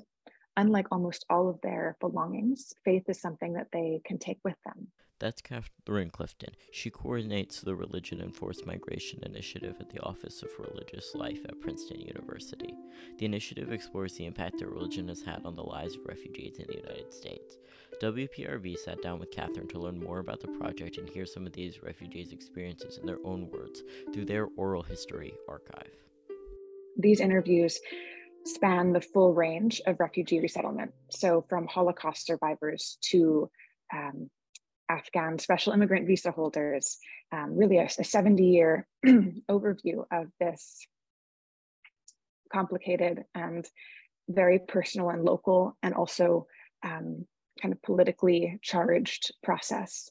unlike 0.56 0.86
almost 0.90 1.24
all 1.30 1.48
of 1.48 1.60
their 1.60 1.96
belongings, 2.00 2.74
faith 2.84 3.04
is 3.08 3.20
something 3.20 3.52
that 3.54 3.68
they 3.72 4.00
can 4.04 4.18
take 4.18 4.38
with 4.44 4.56
them. 4.64 4.88
That's 5.18 5.40
Catherine 5.40 6.10
Clifton. 6.10 6.50
She 6.72 6.90
coordinates 6.90 7.62
the 7.62 7.74
Religion 7.74 8.20
and 8.20 8.36
Forced 8.36 8.66
Migration 8.66 9.22
Initiative 9.22 9.76
at 9.80 9.88
the 9.88 10.02
Office 10.02 10.42
of 10.42 10.50
Religious 10.58 11.14
Life 11.14 11.40
at 11.48 11.58
Princeton 11.58 12.02
University. 12.02 12.74
The 13.18 13.24
initiative 13.24 13.72
explores 13.72 14.14
the 14.14 14.26
impact 14.26 14.58
that 14.58 14.68
religion 14.68 15.08
has 15.08 15.22
had 15.22 15.46
on 15.46 15.56
the 15.56 15.62
lives 15.62 15.94
of 15.94 16.04
refugees 16.04 16.58
in 16.58 16.66
the 16.66 16.76
United 16.76 17.14
States. 17.14 17.56
WPRB 18.02 18.76
sat 18.76 19.00
down 19.00 19.18
with 19.18 19.30
Catherine 19.30 19.68
to 19.68 19.78
learn 19.78 19.98
more 19.98 20.18
about 20.18 20.40
the 20.40 20.48
project 20.48 20.98
and 20.98 21.08
hear 21.08 21.24
some 21.24 21.46
of 21.46 21.54
these 21.54 21.82
refugees' 21.82 22.32
experiences 22.32 22.98
in 22.98 23.06
their 23.06 23.24
own 23.24 23.50
words 23.50 23.82
through 24.12 24.26
their 24.26 24.48
oral 24.58 24.82
history 24.82 25.32
archive. 25.48 25.96
These 26.98 27.20
interviews 27.20 27.80
span 28.46 28.92
the 28.92 29.00
full 29.00 29.34
range 29.34 29.80
of 29.86 30.00
refugee 30.00 30.40
resettlement. 30.40 30.92
So, 31.10 31.44
from 31.48 31.66
Holocaust 31.66 32.26
survivors 32.26 32.98
to 33.10 33.50
um, 33.92 34.30
Afghan 34.88 35.38
special 35.38 35.72
immigrant 35.72 36.06
visa 36.06 36.30
holders, 36.30 36.98
um, 37.32 37.56
really 37.56 37.78
a, 37.78 37.88
a 37.98 38.04
70 38.04 38.44
year 38.44 38.86
overview 39.06 40.04
of 40.12 40.28
this 40.40 40.86
complicated 42.52 43.24
and 43.34 43.66
very 44.28 44.58
personal 44.58 45.10
and 45.10 45.24
local 45.24 45.76
and 45.82 45.94
also 45.94 46.46
um, 46.84 47.26
kind 47.60 47.72
of 47.72 47.82
politically 47.82 48.58
charged 48.62 49.32
process. 49.42 50.08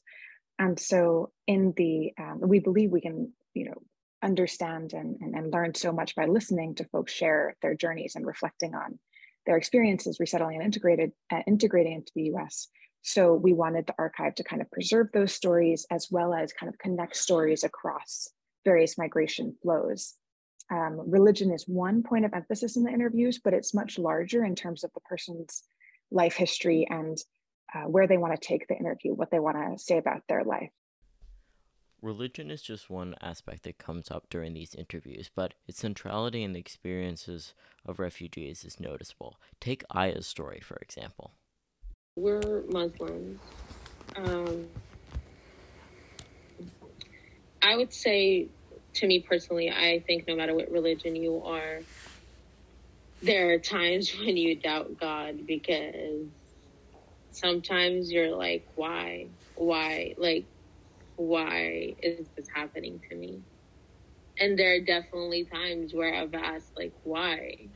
And 0.58 0.78
so 0.78 1.32
in 1.46 1.74
the, 1.76 2.12
um, 2.18 2.40
we 2.42 2.60
believe 2.60 2.90
we 2.90 3.00
can, 3.00 3.32
you 3.54 3.66
know, 3.66 3.82
understand 4.22 4.92
and, 4.92 5.16
and, 5.20 5.34
and 5.34 5.52
learn 5.52 5.74
so 5.74 5.92
much 5.92 6.14
by 6.14 6.26
listening 6.26 6.74
to 6.74 6.84
folks 6.86 7.12
share 7.12 7.56
their 7.62 7.74
journeys 7.74 8.14
and 8.16 8.26
reflecting 8.26 8.74
on 8.74 8.98
their 9.44 9.56
experiences 9.56 10.18
resettling 10.18 10.56
and 10.56 10.64
integrated 10.64 11.12
uh, 11.32 11.42
integrating 11.46 11.92
into 11.92 12.12
the 12.14 12.34
US 12.34 12.68
So 13.02 13.34
we 13.34 13.52
wanted 13.52 13.86
the 13.86 13.94
archive 13.98 14.34
to 14.36 14.44
kind 14.44 14.60
of 14.60 14.70
preserve 14.70 15.08
those 15.12 15.32
stories 15.32 15.86
as 15.90 16.08
well 16.10 16.34
as 16.34 16.52
kind 16.52 16.72
of 16.72 16.78
connect 16.78 17.16
stories 17.16 17.62
across 17.62 18.28
various 18.64 18.98
migration 18.98 19.54
flows. 19.62 20.14
Um, 20.72 21.08
religion 21.08 21.52
is 21.52 21.68
one 21.68 22.02
point 22.02 22.24
of 22.24 22.34
emphasis 22.34 22.76
in 22.76 22.82
the 22.82 22.90
interviews, 22.90 23.38
but 23.42 23.54
it's 23.54 23.72
much 23.72 23.98
larger 23.98 24.44
in 24.44 24.56
terms 24.56 24.82
of 24.82 24.90
the 24.94 25.00
person's 25.02 25.62
life 26.10 26.34
history 26.34 26.86
and 26.90 27.16
uh, 27.72 27.82
where 27.82 28.08
they 28.08 28.16
want 28.16 28.34
to 28.34 28.48
take 28.48 28.66
the 28.66 28.76
interview, 28.76 29.14
what 29.14 29.30
they 29.30 29.38
want 29.38 29.56
to 29.56 29.78
say 29.82 29.98
about 29.98 30.22
their 30.28 30.42
life. 30.42 30.70
Religion 32.02 32.50
is 32.50 32.62
just 32.62 32.90
one 32.90 33.14
aspect 33.22 33.62
that 33.62 33.78
comes 33.78 34.10
up 34.10 34.26
during 34.28 34.52
these 34.52 34.74
interviews, 34.74 35.30
but 35.34 35.54
its 35.66 35.80
centrality 35.80 36.42
in 36.42 36.52
the 36.52 36.60
experiences 36.60 37.54
of 37.86 37.98
refugees 37.98 38.64
is 38.64 38.78
noticeable. 38.78 39.40
Take 39.60 39.82
Aya's 39.90 40.26
story, 40.26 40.60
for 40.60 40.76
example. 40.76 41.32
We're 42.16 42.62
Muslims. 42.68 43.40
Um, 44.16 44.66
I 47.62 47.76
would 47.76 47.92
say, 47.92 48.48
to 48.94 49.06
me 49.06 49.20
personally, 49.20 49.70
I 49.70 50.02
think 50.06 50.28
no 50.28 50.36
matter 50.36 50.54
what 50.54 50.70
religion 50.70 51.16
you 51.16 51.42
are, 51.44 51.80
there 53.22 53.50
are 53.50 53.58
times 53.58 54.14
when 54.18 54.36
you 54.36 54.54
doubt 54.54 54.98
God 55.00 55.46
because 55.46 56.26
sometimes 57.32 58.10
you're 58.12 58.34
like, 58.34 58.66
why? 58.76 59.26
Why? 59.56 60.14
Like, 60.16 60.44
why 61.16 61.94
is 62.02 62.22
this 62.36 62.46
happening 62.54 63.00
to 63.10 63.16
me? 63.16 63.36
And 64.38 64.58
there 64.58 64.74
are 64.74 64.80
definitely 64.80 65.46
times 65.46 65.92
where 65.94 66.14
I've 66.14 66.34
asked, 66.34 66.72
like, 66.76 66.94
why? 67.02 67.70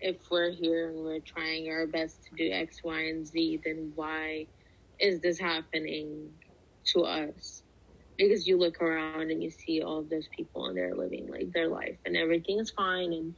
If 0.00 0.16
we're 0.30 0.50
here 0.52 0.90
and 0.90 0.98
we're 0.98 1.20
trying 1.26 1.68
our 1.70 1.86
best 1.86 2.18
to 2.28 2.36
do 2.36 2.52
X, 2.52 2.78
Y, 2.84 3.00
and 3.00 3.26
Z, 3.26 3.60
then 3.64 3.92
why 3.94 4.46
is 5.00 5.20
this 5.20 5.38
happening 5.38 6.32
to 6.94 7.02
us? 7.02 7.62
Because 8.18 8.46
you 8.46 8.58
look 8.58 8.80
around 8.82 9.20
and 9.20 9.30
you 9.30 9.38
see 9.38 9.70
all 9.70 9.88
of 9.88 9.98
those 9.98 10.18
people 10.24 10.66
and 10.66 10.66
they're 10.66 10.84
living 10.84 11.18
like 11.30 11.50
their 11.52 11.68
life 11.68 11.98
and 12.04 12.16
everything 12.16 12.58
is 12.60 12.70
fine 12.70 13.12
and 13.12 13.36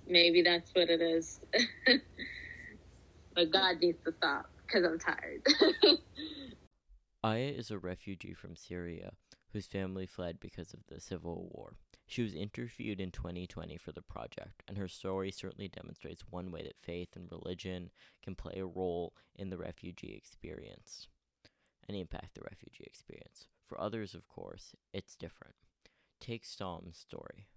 maybe 0.05 0.43
that's 0.43 0.71
what 0.75 0.89
it 0.89 1.01
is. 1.01 1.39
but 3.35 3.51
God 3.51 3.77
needs 3.81 3.99
to 4.07 4.13
stop 4.13 4.47
because 4.67 4.85
I'm 4.87 4.99
tired. 4.99 5.43
Aya 7.23 7.51
is 7.51 7.69
a 7.69 7.77
refugee 7.77 8.33
from 8.33 8.55
Syria 8.55 9.11
whose 9.53 9.67
family 9.67 10.05
fled 10.05 10.39
because 10.39 10.73
of 10.73 10.79
the 10.87 10.99
civil 10.99 11.49
war. 11.53 11.75
She 12.07 12.23
was 12.23 12.33
interviewed 12.33 12.99
in 12.99 13.11
2020 13.11 13.77
for 13.77 13.91
the 13.91 14.01
project, 14.01 14.63
and 14.67 14.77
her 14.77 14.87
story 14.87 15.31
certainly 15.31 15.67
demonstrates 15.67 16.23
one 16.29 16.51
way 16.51 16.63
that 16.63 16.81
faith 16.81 17.09
and 17.15 17.29
religion 17.31 17.91
can 18.23 18.35
play 18.35 18.55
a 18.57 18.65
role 18.65 19.13
in 19.35 19.49
the 19.49 19.57
refugee 19.57 20.13
experience 20.15 21.07
and 21.87 21.95
impact 21.95 22.33
the 22.33 22.41
refugee 22.41 22.85
experience. 22.85 23.45
For 23.67 23.79
others, 23.79 24.13
of 24.13 24.27
course, 24.27 24.75
it's 24.93 25.15
different. 25.15 25.55
Take 26.19 26.45
Storm's 26.45 26.97
story. 26.97 27.47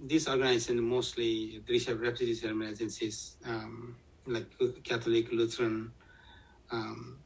This 0.00 0.28
organization 0.28 0.82
mostly 0.82 1.62
receive 1.68 2.00
refugee 2.00 2.48
agencies 2.66 3.36
um, 3.44 3.96
like 4.26 4.46
Catholic, 4.82 5.30
Lutheran, 5.30 5.92
um, 6.70 7.18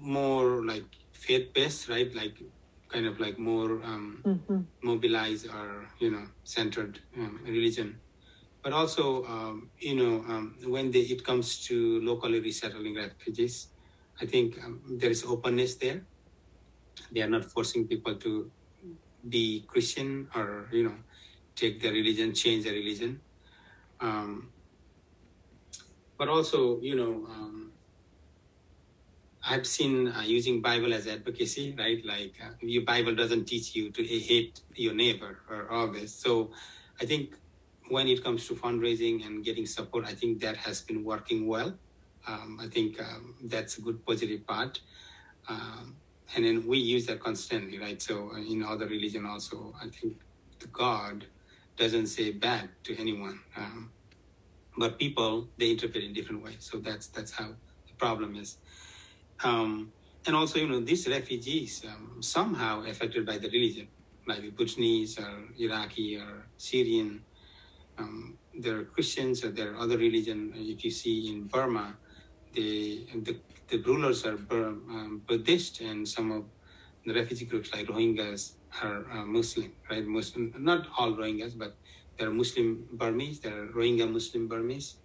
more 0.00 0.64
like 0.64 0.84
faith 1.12 1.52
based, 1.52 1.88
right? 1.88 2.14
Like 2.14 2.42
kind 2.88 3.06
of 3.06 3.18
like 3.18 3.38
more 3.38 3.82
um, 3.82 4.22
mm-hmm. 4.24 4.60
mobilized 4.82 5.48
or 5.48 5.88
you 5.98 6.10
know 6.10 6.26
centered 6.44 7.00
um, 7.16 7.40
religion. 7.44 7.98
But 8.62 8.72
also, 8.72 9.24
um, 9.26 9.70
you 9.78 9.94
know, 9.94 10.24
um, 10.26 10.56
when 10.66 10.90
they, 10.90 11.00
it 11.00 11.24
comes 11.24 11.64
to 11.66 12.00
locally 12.00 12.40
resettling 12.40 12.96
refugees, 12.96 13.68
I 14.20 14.26
think 14.26 14.58
um, 14.64 14.80
there 14.98 15.10
is 15.10 15.24
openness 15.24 15.76
there. 15.76 16.02
They 17.12 17.22
are 17.22 17.30
not 17.30 17.44
forcing 17.44 17.86
people 17.86 18.16
to 18.16 18.50
be 19.28 19.64
Christian 19.66 20.28
or 20.34 20.68
you 20.72 20.84
know 20.84 20.96
take 21.54 21.80
their 21.80 21.92
religion, 21.92 22.34
change 22.34 22.64
their 22.64 22.74
religion. 22.74 23.20
Um, 24.00 24.50
but 26.18 26.28
also, 26.28 26.80
you 26.80 26.96
know, 26.96 27.26
I've 29.48 29.66
seen 29.66 30.08
uh, 30.08 30.22
using 30.22 30.60
Bible 30.60 30.92
as 30.92 31.06
advocacy, 31.06 31.74
right? 31.78 32.04
Like 32.04 32.34
uh, 32.42 32.50
your 32.60 32.82
Bible 32.82 33.14
doesn't 33.14 33.44
teach 33.44 33.76
you 33.76 33.90
to 33.90 34.02
hate 34.04 34.60
your 34.74 34.94
neighbor 34.94 35.38
or 35.70 35.92
this. 35.92 36.12
So 36.12 36.50
I 37.00 37.06
think 37.06 37.36
when 37.88 38.08
it 38.08 38.24
comes 38.24 38.48
to 38.48 38.54
fundraising 38.54 39.24
and 39.24 39.44
getting 39.44 39.66
support, 39.66 40.04
I 40.04 40.14
think 40.14 40.40
that 40.40 40.56
has 40.56 40.80
been 40.80 41.04
working 41.04 41.46
well. 41.46 41.74
Um, 42.26 42.58
I 42.60 42.66
think 42.66 43.00
um, 43.00 43.36
that's 43.44 43.78
a 43.78 43.80
good 43.80 44.04
positive 44.04 44.44
part. 44.46 44.80
Um, 45.48 45.94
and 46.34 46.44
then 46.44 46.66
we 46.66 46.78
use 46.78 47.06
that 47.06 47.20
constantly, 47.20 47.78
right? 47.78 48.02
So 48.02 48.32
uh, 48.34 48.38
in 48.38 48.64
other 48.64 48.86
religion 48.86 49.26
also, 49.26 49.74
I 49.80 49.88
think 49.88 50.16
God 50.72 51.26
doesn't 51.76 52.08
say 52.08 52.32
bad 52.32 52.70
to 52.82 52.96
anyone. 52.98 53.40
Um, 53.56 53.92
but 54.76 54.98
people, 54.98 55.48
they 55.56 55.70
interpret 55.70 56.02
in 56.02 56.12
different 56.12 56.42
ways. 56.42 56.68
So 56.68 56.78
that's, 56.78 57.06
that's 57.06 57.30
how 57.32 57.50
the 57.86 57.94
problem 57.96 58.34
is. 58.34 58.56
Um, 59.44 59.92
and 60.26 60.34
also, 60.34 60.58
you 60.58 60.66
know, 60.66 60.80
these 60.80 61.06
refugees 61.08 61.84
um, 61.86 62.20
somehow 62.20 62.84
affected 62.84 63.24
by 63.24 63.38
the 63.38 63.48
religion, 63.48 63.88
like 64.26 64.42
the 64.42 64.50
Bhutanese 64.50 65.18
or 65.18 65.44
Iraqi 65.58 66.16
or 66.16 66.46
Syrian. 66.56 67.22
Um, 67.98 68.38
there 68.52 68.78
are 68.78 68.84
Christians 68.84 69.44
or 69.44 69.50
there 69.50 69.72
are 69.72 69.78
other 69.78 69.96
religion. 69.96 70.52
If 70.56 70.84
you 70.84 70.90
see 70.90 71.28
in 71.28 71.44
Burma, 71.44 71.96
the 72.54 73.06
the, 73.14 73.36
the 73.68 73.78
rulers 73.82 74.24
are 74.26 74.38
um, 74.50 75.22
Buddhist, 75.26 75.80
and 75.80 76.08
some 76.08 76.32
of 76.32 76.44
the 77.06 77.14
refugee 77.14 77.44
groups 77.44 77.72
like 77.72 77.86
Rohingyas 77.86 78.52
are 78.82 79.06
uh, 79.12 79.24
Muslim, 79.24 79.72
right? 79.88 80.04
Muslim, 80.04 80.52
not 80.58 80.86
all 80.98 81.12
Rohingyas, 81.12 81.56
but 81.56 81.76
there 82.18 82.28
are 82.28 82.32
Muslim 82.32 82.88
Burmese, 82.92 83.40
there 83.40 83.62
are 83.62 83.66
Rohingya 83.68 84.10
Muslim 84.10 84.48
Burmese. 84.48 84.96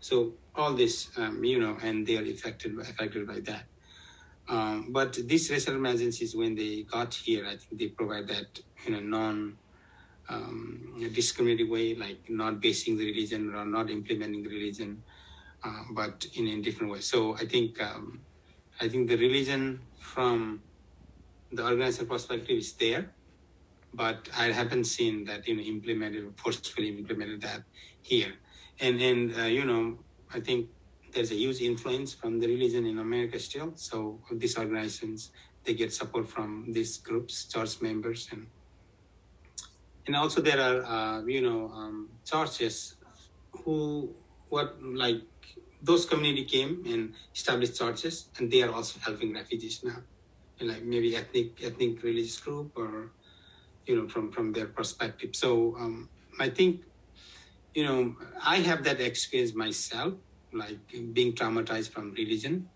So 0.00 0.34
all 0.54 0.72
this, 0.74 1.10
um, 1.16 1.44
you 1.44 1.58
know, 1.58 1.76
and 1.82 2.06
they 2.06 2.16
are 2.16 2.24
affected 2.24 2.78
affected 2.78 3.26
by 3.26 3.40
that. 3.40 3.64
Um, 4.50 4.86
but 4.90 5.12
these 5.28 5.48
resettlement 5.48 5.94
agencies, 5.94 6.34
when 6.34 6.56
they 6.56 6.82
got 6.82 7.14
here, 7.14 7.46
I 7.46 7.56
think 7.56 7.78
they 7.78 7.86
provide 7.86 8.26
that 8.28 8.58
in 8.84 8.94
a 8.94 9.00
non 9.00 9.56
um, 10.28 11.08
discriminating 11.14 11.70
way, 11.70 11.94
like 11.94 12.28
not 12.28 12.60
basing 12.60 12.96
the 12.98 13.06
religion 13.06 13.54
or 13.54 13.64
not 13.64 13.90
implementing 13.90 14.42
religion, 14.42 15.04
uh, 15.62 15.82
but 15.92 16.26
in 16.34 16.48
a 16.48 16.60
different 16.62 16.92
way. 16.92 17.00
So 17.00 17.36
I 17.36 17.46
think 17.46 17.80
um, 17.80 18.22
I 18.80 18.88
think 18.88 19.08
the 19.08 19.16
religion 19.16 19.80
from 20.00 20.62
the 21.52 21.62
organization 21.62 22.08
perspective 22.08 22.58
is 22.58 22.72
there, 22.72 23.10
but 23.94 24.28
I 24.36 24.46
haven't 24.46 24.84
seen 24.84 25.24
that 25.26 25.46
you 25.46 25.56
know 25.56 25.62
implemented 25.62 26.24
or 26.24 26.32
forcefully 26.34 26.88
implemented 26.88 27.40
that 27.42 27.62
here. 28.02 28.32
And 28.80 29.00
and 29.00 29.38
uh, 29.38 29.42
you 29.44 29.64
know 29.64 29.98
I 30.34 30.40
think 30.40 30.70
there's 31.12 31.30
a 31.30 31.34
huge 31.34 31.60
influence 31.60 32.14
from 32.14 32.40
the 32.40 32.46
religion 32.46 32.86
in 32.86 32.98
America 32.98 33.38
still. 33.38 33.72
So 33.76 34.20
these 34.32 34.56
organizations 34.56 35.30
they 35.64 35.74
get 35.74 35.92
support 35.92 36.28
from 36.28 36.72
these 36.72 36.96
groups, 36.96 37.44
church 37.44 37.82
members, 37.82 38.28
and 38.32 38.46
and 40.06 40.16
also 40.16 40.40
there 40.40 40.60
are 40.60 40.82
uh, 40.84 41.22
you 41.26 41.42
know 41.42 41.70
um, 41.74 42.08
churches 42.24 42.96
who 43.64 44.14
what 44.48 44.82
like 44.82 45.22
those 45.82 46.04
community 46.04 46.44
came 46.44 46.82
and 46.86 47.14
established 47.34 47.76
churches, 47.78 48.28
and 48.38 48.50
they 48.50 48.62
are 48.62 48.72
also 48.72 48.98
helping 49.00 49.34
refugees 49.34 49.82
now, 49.84 50.02
and 50.58 50.68
like 50.68 50.82
maybe 50.82 51.16
ethnic 51.16 51.62
ethnic 51.62 52.02
religious 52.02 52.38
group 52.38 52.72
or 52.76 53.12
you 53.86 53.96
know 53.96 54.08
from 54.08 54.32
from 54.32 54.52
their 54.52 54.66
perspective. 54.66 55.36
So 55.36 55.76
um, 55.78 56.08
I 56.38 56.48
think 56.48 56.82
you 57.74 57.84
know 57.84 58.16
I 58.42 58.56
have 58.60 58.84
that 58.84 59.00
experience 59.00 59.54
myself, 59.54 60.14
like 60.52 60.78
being 61.12 61.32
traumatized 61.32 61.90
from 61.90 62.12
religion 62.12 62.68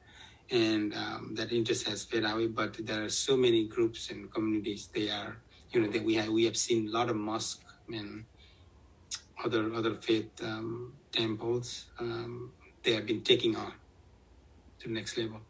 and 0.51 0.95
um, 0.95 1.35
that 1.35 1.53
interest 1.53 1.89
has 1.89 2.05
faded 2.05 2.31
away. 2.31 2.47
But 2.47 2.87
there 2.87 3.05
are 3.05 3.09
so 3.09 3.37
many 3.37 3.65
groups 3.65 4.11
and 4.11 4.33
communities. 4.33 4.89
They 4.93 5.11
are, 5.11 5.37
you 5.71 5.81
know, 5.81 5.91
that 5.91 6.05
we 6.05 6.15
have 6.15 6.29
we 6.29 6.45
have 6.45 6.57
seen 6.57 6.89
a 6.89 6.91
lot 6.91 7.09
of 7.09 7.17
mosques 7.17 7.65
and 7.93 8.25
other 9.45 9.73
other 9.75 9.95
faith 9.95 10.31
um, 10.43 10.93
temples. 11.13 11.87
Um, 11.99 12.53
they 12.83 12.93
have 12.93 13.07
been 13.07 13.23
taking 13.23 13.57
on 13.57 13.73
to 14.81 14.89
the 14.89 14.95
next 14.95 15.17
level. 15.17 15.41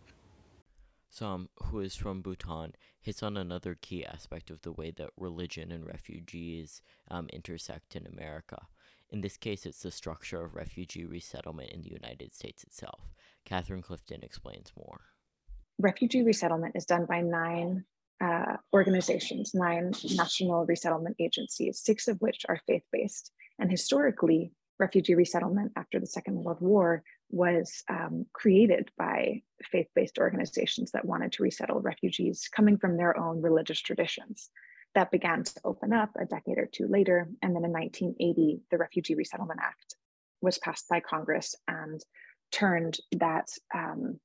Som, 1.10 1.48
who 1.66 1.78
is 1.78 1.94
from 1.94 2.22
Bhutan, 2.22 2.72
hits 3.00 3.22
on 3.22 3.36
another 3.36 3.76
key 3.80 4.04
aspect 4.04 4.50
of 4.50 4.62
the 4.62 4.72
way 4.72 4.90
that 4.90 5.10
religion 5.16 5.70
and 5.70 5.86
refugees 5.86 6.82
um, 7.08 7.28
intersect 7.32 7.94
in 7.94 8.04
America. 8.04 8.66
In 9.14 9.20
this 9.20 9.36
case, 9.36 9.64
it's 9.64 9.80
the 9.80 9.92
structure 9.92 10.42
of 10.42 10.56
refugee 10.56 11.04
resettlement 11.04 11.70
in 11.70 11.82
the 11.82 11.92
United 11.92 12.34
States 12.34 12.64
itself. 12.64 13.12
Catherine 13.44 13.80
Clifton 13.80 14.24
explains 14.24 14.72
more. 14.76 15.02
Refugee 15.78 16.24
resettlement 16.24 16.74
is 16.74 16.84
done 16.84 17.06
by 17.06 17.20
nine 17.20 17.84
uh, 18.20 18.56
organizations, 18.72 19.52
nine 19.54 19.92
national 20.16 20.66
resettlement 20.66 21.14
agencies, 21.20 21.78
six 21.78 22.08
of 22.08 22.18
which 22.18 22.44
are 22.48 22.58
faith 22.66 22.82
based. 22.90 23.30
And 23.60 23.70
historically, 23.70 24.50
refugee 24.80 25.14
resettlement 25.14 25.70
after 25.76 26.00
the 26.00 26.08
Second 26.08 26.42
World 26.42 26.60
War 26.60 27.04
was 27.30 27.84
um, 27.88 28.26
created 28.32 28.90
by 28.98 29.42
faith 29.62 29.86
based 29.94 30.18
organizations 30.18 30.90
that 30.90 31.04
wanted 31.04 31.30
to 31.34 31.44
resettle 31.44 31.80
refugees 31.80 32.48
coming 32.52 32.78
from 32.78 32.96
their 32.96 33.16
own 33.16 33.40
religious 33.40 33.80
traditions. 33.80 34.50
That 34.94 35.10
began 35.10 35.42
to 35.42 35.60
open 35.64 35.92
up 35.92 36.10
a 36.16 36.24
decade 36.24 36.58
or 36.58 36.68
two 36.70 36.86
later. 36.88 37.28
And 37.42 37.54
then 37.54 37.64
in 37.64 37.72
1980, 37.72 38.60
the 38.70 38.78
Refugee 38.78 39.16
Resettlement 39.16 39.60
Act 39.62 39.96
was 40.40 40.58
passed 40.58 40.88
by 40.88 41.00
Congress 41.00 41.54
and 41.66 42.00
turned 42.52 42.98
that 43.18 43.48
um, 43.74 44.20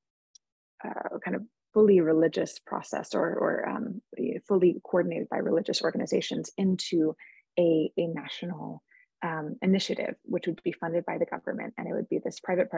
uh, 0.85 1.17
kind 1.23 1.35
of 1.35 1.43
fully 1.73 2.01
religious 2.01 2.59
process 2.59 3.13
or, 3.13 3.25
or 3.25 3.69
um, 3.69 4.01
fully 4.47 4.81
coordinated 4.83 5.29
by 5.29 5.37
religious 5.37 5.81
organizations 5.81 6.51
into 6.57 7.15
a, 7.57 7.91
a 7.97 8.07
national 8.07 8.81
um, 9.23 9.55
initiative, 9.61 10.15
which 10.23 10.47
would 10.47 10.61
be 10.63 10.71
funded 10.71 11.05
by 11.05 11.17
the 11.17 11.25
government. 11.25 11.73
And 11.77 11.87
it 11.87 11.93
would 11.93 12.09
be 12.09 12.19
this 12.23 12.39
private, 12.39 12.69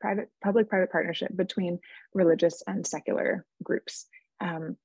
private 0.00 0.28
public-private 0.42 0.92
partnership 0.92 1.34
between 1.34 1.78
religious 2.14 2.62
and 2.66 2.86
secular 2.86 3.44
groups. 3.62 4.06
Um, 4.40 4.76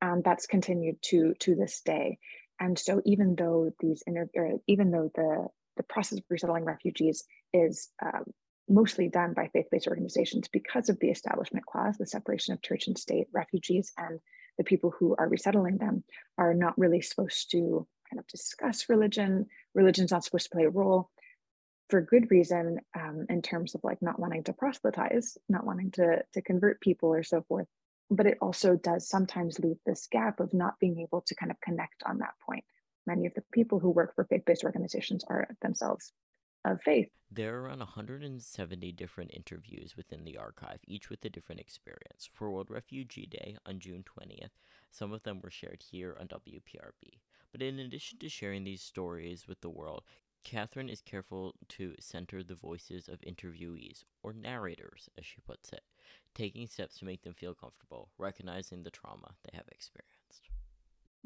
and 0.00 0.24
that's 0.24 0.46
continued 0.46 0.96
to, 1.02 1.34
to 1.40 1.54
this 1.54 1.80
day. 1.84 2.18
And 2.58 2.78
so 2.78 3.00
even 3.04 3.34
though 3.36 3.70
these, 3.80 4.02
inter- 4.06 4.58
even 4.66 4.90
though 4.90 5.10
the, 5.14 5.48
the 5.76 5.82
process 5.84 6.18
of 6.18 6.24
resettling 6.28 6.64
refugees 6.64 7.24
is 7.52 7.88
um, 8.04 8.24
mostly 8.68 9.08
done 9.08 9.32
by 9.34 9.48
faith-based 9.52 9.88
organizations 9.88 10.48
because 10.48 10.88
of 10.88 10.98
the 11.00 11.10
establishment 11.10 11.66
clause, 11.66 11.96
the 11.98 12.06
separation 12.06 12.54
of 12.54 12.62
church 12.62 12.86
and 12.86 12.98
state, 12.98 13.26
refugees 13.32 13.92
and 13.98 14.20
the 14.58 14.64
people 14.64 14.92
who 14.98 15.16
are 15.18 15.28
resettling 15.28 15.78
them 15.78 16.04
are 16.36 16.54
not 16.54 16.78
really 16.78 17.00
supposed 17.00 17.50
to 17.50 17.86
kind 18.10 18.18
of 18.20 18.26
discuss 18.26 18.88
religion. 18.88 19.46
Religion's 19.74 20.10
not 20.10 20.24
supposed 20.24 20.44
to 20.44 20.56
play 20.56 20.64
a 20.64 20.70
role 20.70 21.10
for 21.88 22.00
good 22.00 22.30
reason 22.30 22.78
um, 22.94 23.26
in 23.28 23.42
terms 23.42 23.74
of 23.74 23.80
like 23.82 24.00
not 24.00 24.18
wanting 24.18 24.44
to 24.44 24.52
proselytize, 24.52 25.36
not 25.48 25.66
wanting 25.66 25.90
to, 25.92 26.22
to 26.34 26.42
convert 26.42 26.80
people 26.80 27.08
or 27.08 27.22
so 27.22 27.42
forth. 27.48 27.66
But 28.10 28.26
it 28.26 28.38
also 28.40 28.76
does 28.76 29.08
sometimes 29.08 29.60
leave 29.60 29.78
this 29.86 30.08
gap 30.10 30.40
of 30.40 30.52
not 30.52 30.78
being 30.80 31.00
able 31.00 31.20
to 31.22 31.34
kind 31.34 31.52
of 31.52 31.60
connect 31.60 32.02
on 32.04 32.18
that 32.18 32.34
point. 32.44 32.64
Many 33.06 33.26
of 33.26 33.34
the 33.34 33.42
people 33.52 33.78
who 33.78 33.90
work 33.90 34.14
for 34.14 34.24
faith-based 34.24 34.64
organizations 34.64 35.24
are 35.28 35.48
themselves 35.62 36.12
of 36.64 36.80
faith. 36.82 37.08
There 37.30 37.56
are 37.56 37.62
around 37.62 37.78
170 37.78 38.92
different 38.92 39.30
interviews 39.32 39.96
within 39.96 40.24
the 40.24 40.36
archive, 40.36 40.80
each 40.86 41.08
with 41.08 41.24
a 41.24 41.30
different 41.30 41.60
experience. 41.60 42.28
For 42.32 42.50
World 42.50 42.68
Refugee 42.68 43.26
Day 43.26 43.56
on 43.64 43.78
June 43.78 44.04
20th, 44.04 44.50
some 44.90 45.12
of 45.12 45.22
them 45.22 45.40
were 45.40 45.50
shared 45.50 45.82
here 45.90 46.16
on 46.20 46.26
WPRB. 46.26 47.20
But 47.52 47.62
in 47.62 47.78
addition 47.78 48.18
to 48.18 48.28
sharing 48.28 48.64
these 48.64 48.82
stories 48.82 49.46
with 49.46 49.60
the 49.60 49.70
world, 49.70 50.02
Catherine 50.42 50.88
is 50.88 51.00
careful 51.00 51.54
to 51.68 51.94
center 52.00 52.42
the 52.42 52.54
voices 52.54 53.08
of 53.08 53.20
interviewees, 53.20 54.04
or 54.22 54.32
narrators, 54.32 55.08
as 55.18 55.24
she 55.24 55.40
puts 55.46 55.72
it, 55.72 55.82
taking 56.34 56.66
steps 56.66 56.98
to 56.98 57.04
make 57.04 57.22
them 57.22 57.34
feel 57.34 57.54
comfortable, 57.54 58.08
recognizing 58.18 58.82
the 58.82 58.90
trauma 58.90 59.34
they 59.44 59.56
have 59.56 59.68
experienced. 59.68 60.48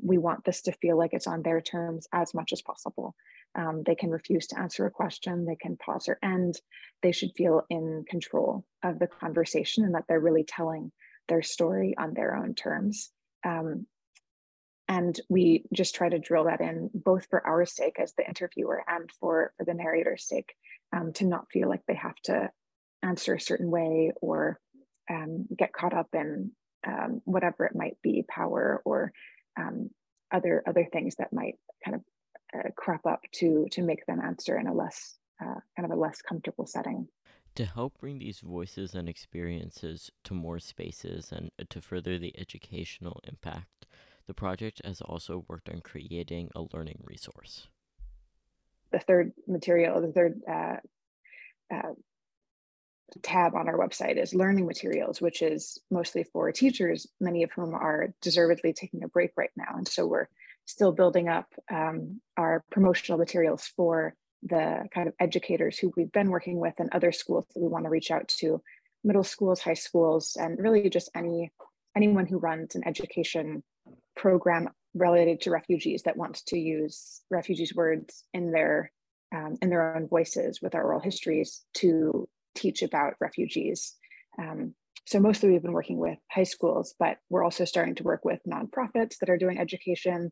We 0.02 0.18
want 0.18 0.44
this 0.44 0.62
to 0.62 0.72
feel 0.72 0.98
like 0.98 1.12
it's 1.12 1.26
on 1.26 1.42
their 1.42 1.60
terms 1.60 2.08
as 2.12 2.34
much 2.34 2.52
as 2.52 2.62
possible. 2.62 3.14
Um, 3.54 3.82
they 3.86 3.94
can 3.94 4.10
refuse 4.10 4.48
to 4.48 4.58
answer 4.58 4.86
a 4.86 4.90
question, 4.90 5.44
they 5.44 5.56
can 5.56 5.76
pause 5.76 6.08
or 6.08 6.18
end. 6.22 6.60
They 7.02 7.12
should 7.12 7.30
feel 7.36 7.62
in 7.70 8.04
control 8.08 8.64
of 8.82 8.98
the 8.98 9.06
conversation 9.06 9.84
and 9.84 9.94
that 9.94 10.04
they're 10.08 10.18
really 10.18 10.44
telling 10.44 10.90
their 11.28 11.42
story 11.42 11.94
on 11.96 12.14
their 12.14 12.34
own 12.34 12.54
terms. 12.54 13.10
Um, 13.46 13.86
and 14.88 15.18
we 15.28 15.64
just 15.72 15.94
try 15.94 16.08
to 16.08 16.18
drill 16.18 16.44
that 16.44 16.60
in 16.60 16.90
both 16.92 17.26
for 17.30 17.46
our 17.46 17.64
sake 17.64 17.96
as 17.98 18.12
the 18.14 18.26
interviewer 18.26 18.82
and 18.86 19.10
for, 19.20 19.54
for 19.56 19.64
the 19.64 19.74
narrator's 19.74 20.28
sake 20.28 20.54
um, 20.92 21.12
to 21.14 21.24
not 21.24 21.50
feel 21.50 21.68
like 21.68 21.82
they 21.86 21.94
have 21.94 22.16
to 22.24 22.50
answer 23.02 23.34
a 23.34 23.40
certain 23.40 23.70
way 23.70 24.12
or 24.20 24.58
um, 25.10 25.46
get 25.56 25.72
caught 25.72 25.94
up 25.94 26.08
in 26.14 26.52
um, 26.86 27.20
whatever 27.24 27.64
it 27.64 27.74
might 27.74 27.96
be 28.02 28.24
power 28.28 28.82
or 28.84 29.12
um, 29.58 29.90
other 30.32 30.62
other 30.66 30.86
things 30.92 31.14
that 31.16 31.32
might 31.32 31.54
kind 31.84 31.96
of 31.96 32.02
uh, 32.54 32.68
crop 32.76 33.06
up 33.06 33.20
to 33.32 33.66
to 33.70 33.82
make 33.82 34.04
them 34.06 34.20
answer 34.20 34.58
in 34.58 34.66
a 34.66 34.74
less 34.74 35.18
uh, 35.40 35.60
kind 35.76 35.84
of 35.84 35.90
a 35.90 36.00
less 36.00 36.22
comfortable 36.22 36.66
setting. 36.66 37.08
To 37.56 37.64
help 37.64 37.98
bring 38.00 38.18
these 38.18 38.40
voices 38.40 38.94
and 38.94 39.08
experiences 39.08 40.10
to 40.24 40.34
more 40.34 40.58
spaces 40.58 41.30
and 41.30 41.50
to 41.70 41.80
further 41.80 42.18
the 42.18 42.34
educational 42.36 43.20
impact, 43.28 43.86
the 44.26 44.34
project 44.34 44.80
has 44.84 45.00
also 45.00 45.44
worked 45.48 45.68
on 45.68 45.80
creating 45.80 46.50
a 46.56 46.64
learning 46.72 47.04
resource. 47.04 47.68
The 48.90 48.98
third 48.98 49.32
material, 49.46 50.00
the 50.00 50.12
third 50.12 50.40
uh, 50.50 50.76
uh, 51.72 51.92
tab 53.22 53.54
on 53.54 53.68
our 53.68 53.78
website 53.78 54.20
is 54.20 54.34
learning 54.34 54.66
materials, 54.66 55.20
which 55.20 55.42
is 55.42 55.78
mostly 55.90 56.24
for 56.24 56.50
teachers, 56.52 57.06
many 57.20 57.42
of 57.42 57.50
whom 57.52 57.74
are 57.74 58.08
deservedly 58.20 58.72
taking 58.72 59.04
a 59.04 59.08
break 59.08 59.30
right 59.36 59.50
now. 59.56 59.74
And 59.76 59.86
so 59.86 60.06
we're 60.06 60.28
still 60.66 60.92
building 60.92 61.28
up 61.28 61.46
um, 61.70 62.20
our 62.36 62.64
promotional 62.70 63.18
materials 63.18 63.70
for 63.76 64.14
the 64.42 64.86
kind 64.92 65.08
of 65.08 65.14
educators 65.18 65.78
who 65.78 65.92
we've 65.96 66.12
been 66.12 66.30
working 66.30 66.58
with 66.58 66.74
and 66.78 66.90
other 66.92 67.12
schools 67.12 67.46
that 67.54 67.60
we 67.60 67.68
want 67.68 67.84
to 67.84 67.90
reach 67.90 68.10
out 68.10 68.28
to 68.28 68.60
middle 69.02 69.24
schools 69.24 69.60
high 69.60 69.74
schools 69.74 70.36
and 70.40 70.58
really 70.58 70.88
just 70.88 71.10
any 71.14 71.50
anyone 71.96 72.26
who 72.26 72.38
runs 72.38 72.74
an 72.74 72.86
education 72.86 73.62
program 74.16 74.68
related 74.94 75.40
to 75.40 75.50
refugees 75.50 76.02
that 76.02 76.16
wants 76.16 76.42
to 76.42 76.58
use 76.58 77.22
refugees 77.30 77.74
words 77.74 78.24
in 78.32 78.50
their 78.50 78.90
um, 79.34 79.56
in 79.62 79.70
their 79.70 79.96
own 79.96 80.08
voices 80.08 80.60
with 80.62 80.74
our 80.74 80.84
oral 80.84 81.00
histories 81.00 81.64
to 81.74 82.28
teach 82.54 82.82
about 82.82 83.14
refugees 83.20 83.94
um, 84.38 84.74
so 85.06 85.20
mostly 85.20 85.50
we've 85.50 85.62
been 85.62 85.72
working 85.72 85.98
with 85.98 86.18
high 86.30 86.44
schools 86.44 86.94
but 86.98 87.18
we're 87.30 87.44
also 87.44 87.64
starting 87.64 87.94
to 87.94 88.02
work 88.02 88.24
with 88.24 88.40
nonprofits 88.48 89.18
that 89.18 89.30
are 89.30 89.38
doing 89.38 89.58
education 89.58 90.30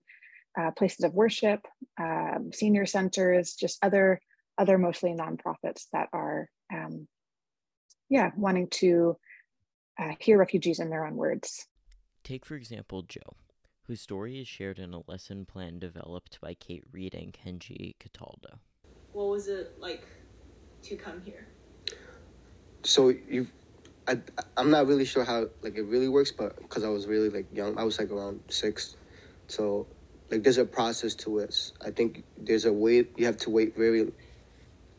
uh, 0.59 0.71
places 0.73 1.05
of 1.05 1.15
worship, 1.15 1.67
um, 2.01 2.51
senior 2.53 2.87
centers, 2.87 3.55
just 3.55 3.79
other 3.83 4.21
other 4.59 4.77
mostly 4.77 5.11
nonprofits 5.11 5.87
that 5.95 6.09
are, 6.13 6.47
um, 6.73 7.09
yeah, 8.11 8.31
wanting 8.37 8.69
to 8.69 9.17
uh, 9.99 10.13
hear 10.21 10.37
refugees 10.37 10.79
in 10.79 10.91
their 10.91 11.07
own 11.07 11.17
words. 11.17 11.67
Take 12.23 12.45
for 12.45 12.55
example 12.55 13.03
Joe, 13.03 13.37
whose 13.87 14.01
story 14.01 14.41
is 14.41 14.49
shared 14.49 14.79
in 14.79 14.93
a 14.93 15.03
lesson 15.09 15.47
plan 15.47 15.79
developed 15.79 16.39
by 16.41 16.55
Kate 16.55 16.85
Reed 16.93 17.15
and 17.15 17.33
Kenji 17.33 17.95
Cataldo. 17.99 18.59
What 19.13 19.29
was 19.29 19.49
it 19.49 19.77
like 19.79 20.07
to 20.83 20.97
come 20.97 21.23
here? 21.23 21.49
So 22.85 23.15
you've 23.29 23.53
I 24.09 24.19
I'm 24.57 24.71
not 24.71 24.87
really 24.89 25.05
sure 25.05 25.25
how 25.25 25.47
like 25.63 25.77
it 25.77 25.83
really 25.83 26.09
works, 26.09 26.33
but 26.33 26.57
because 26.57 26.83
I 26.83 26.89
was 26.89 27.07
really 27.07 27.31
like 27.31 27.47
young, 27.55 27.79
I 27.79 27.85
was 27.85 27.99
like 27.99 28.11
around 28.11 28.41
six, 28.49 28.97
so 29.47 29.87
like 30.31 30.43
there's 30.43 30.59
a 30.59 30.65
process 30.65 31.15
to 31.17 31.39
it. 31.39 31.73
I 31.85 31.91
think 31.91 32.25
there's 32.37 32.65
a 32.65 32.73
way 32.73 33.07
you 33.17 33.27
have 33.27 33.37
to 33.39 33.51
wait 33.51 33.77
very. 33.77 34.13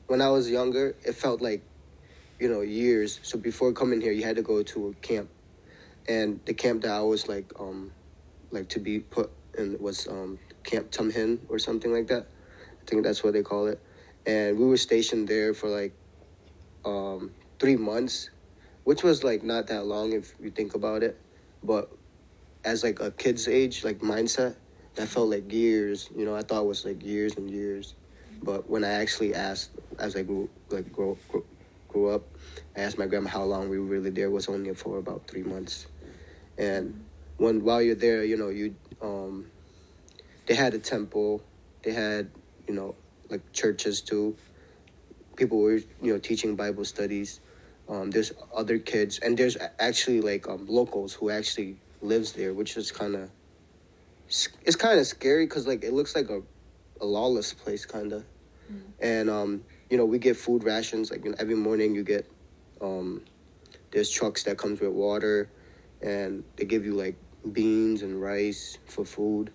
When 0.07 0.21
I 0.21 0.29
was 0.29 0.49
younger, 0.49 0.95
it 1.03 1.15
felt 1.15 1.41
like, 1.41 1.63
you 2.39 2.49
know, 2.49 2.61
years. 2.61 3.19
So 3.23 3.37
before 3.37 3.73
coming 3.73 3.99
here, 3.99 4.11
you 4.11 4.23
had 4.23 4.35
to 4.35 4.41
go 4.41 4.63
to 4.63 4.89
a 4.89 4.93
camp, 5.05 5.29
and 6.07 6.39
the 6.45 6.53
camp 6.53 6.83
that 6.83 6.91
I 6.91 7.01
was 7.01 7.27
like, 7.27 7.51
um, 7.59 7.91
like 8.51 8.69
to 8.69 8.79
be 8.79 8.99
put 8.99 9.29
in 9.57 9.77
was 9.79 10.07
um 10.07 10.39
Camp 10.63 10.91
Tham 10.91 11.11
Hin 11.11 11.39
or 11.49 11.59
something 11.59 11.91
like 11.91 12.07
that. 12.07 12.27
I 12.81 12.85
think 12.85 13.03
that's 13.03 13.23
what 13.23 13.33
they 13.33 13.43
call 13.43 13.67
it, 13.67 13.81
and 14.25 14.57
we 14.57 14.65
were 14.65 14.77
stationed 14.77 15.27
there 15.27 15.53
for 15.53 15.67
like, 15.67 15.93
um, 16.85 17.31
three 17.63 17.77
months 17.77 18.29
which 18.83 19.03
was 19.03 19.23
like 19.23 19.43
not 19.43 19.67
that 19.67 19.85
long 19.85 20.13
if 20.13 20.33
you 20.41 20.51
think 20.51 20.75
about 20.75 21.03
it, 21.03 21.19
but 21.63 21.89
as 22.65 22.83
like 22.83 22.99
a 22.99 23.11
kid's 23.11 23.47
age, 23.47 23.83
like 23.83 23.99
mindset, 23.99 24.55
that 24.95 25.07
felt 25.07 25.29
like 25.29 25.51
years. 25.51 26.09
You 26.15 26.25
know, 26.25 26.35
I 26.35 26.41
thought 26.41 26.63
it 26.63 26.67
was 26.67 26.85
like 26.85 27.03
years 27.03 27.37
and 27.37 27.49
years, 27.49 27.95
but 28.41 28.69
when 28.69 28.83
I 28.83 28.89
actually 28.89 29.33
asked, 29.33 29.71
as 29.99 30.15
I 30.15 30.23
grew 30.23 30.49
like 30.69 30.91
grow, 30.91 31.17
grow, 31.29 31.43
grew 31.87 32.09
up, 32.09 32.23
I 32.75 32.81
asked 32.81 32.97
my 32.97 33.05
grandma 33.05 33.29
how 33.29 33.43
long 33.43 33.69
we 33.69 33.79
were 33.79 33.85
really 33.85 34.09
there. 34.09 34.25
It 34.25 34.31
was 34.31 34.47
only 34.47 34.73
for 34.73 34.97
about 34.97 35.27
three 35.27 35.43
months, 35.43 35.87
and 36.57 37.05
when 37.37 37.63
while 37.63 37.81
you're 37.81 37.95
there, 37.95 38.23
you 38.23 38.37
know, 38.37 38.49
you 38.49 38.75
um, 39.01 39.47
they 40.45 40.55
had 40.55 40.73
a 40.73 40.79
temple, 40.79 41.41
they 41.83 41.93
had 41.93 42.29
you 42.67 42.73
know 42.73 42.95
like 43.29 43.53
churches 43.53 44.01
too. 44.01 44.35
People 45.37 45.59
were 45.59 45.77
you 46.01 46.13
know 46.13 46.19
teaching 46.19 46.55
Bible 46.55 46.85
studies 46.85 47.39
um, 47.89 48.11
there's 48.11 48.31
other 48.55 48.79
kids, 48.79 49.19
and 49.19 49.37
there's 49.37 49.57
actually 49.79 50.21
like 50.21 50.47
um, 50.47 50.65
locals 50.67 51.13
who 51.13 51.29
actually 51.29 51.77
lives 52.01 52.31
there, 52.31 52.53
which 52.53 52.77
is 52.77 52.91
kind 52.91 53.15
of 53.15 53.29
it's 54.63 54.75
kind 54.75 54.99
of 54.99 55.05
scary 55.05 55.45
because 55.45 55.67
like 55.67 55.83
it 55.83 55.93
looks 55.93 56.15
like 56.15 56.29
a, 56.29 56.41
a 57.01 57.05
lawless 57.05 57.53
place 57.53 57.85
kind 57.85 58.13
of, 58.13 58.23
mm. 58.71 58.81
and 59.01 59.29
um, 59.29 59.63
you 59.89 59.97
know 59.97 60.05
we 60.05 60.17
get 60.17 60.37
food 60.37 60.63
rations 60.63 61.11
like 61.11 61.23
you 61.25 61.31
know, 61.31 61.37
every 61.39 61.55
morning 61.55 61.93
you 61.93 62.03
get 62.03 62.29
um, 62.81 63.21
there's 63.91 64.09
trucks 64.09 64.43
that 64.43 64.57
comes 64.57 64.79
with 64.79 64.91
water, 64.91 65.49
and 66.01 66.43
they 66.55 66.65
give 66.65 66.85
you 66.85 66.93
like 66.93 67.15
beans 67.51 68.01
and 68.01 68.21
rice 68.21 68.77
for 68.85 69.03
food, 69.03 69.51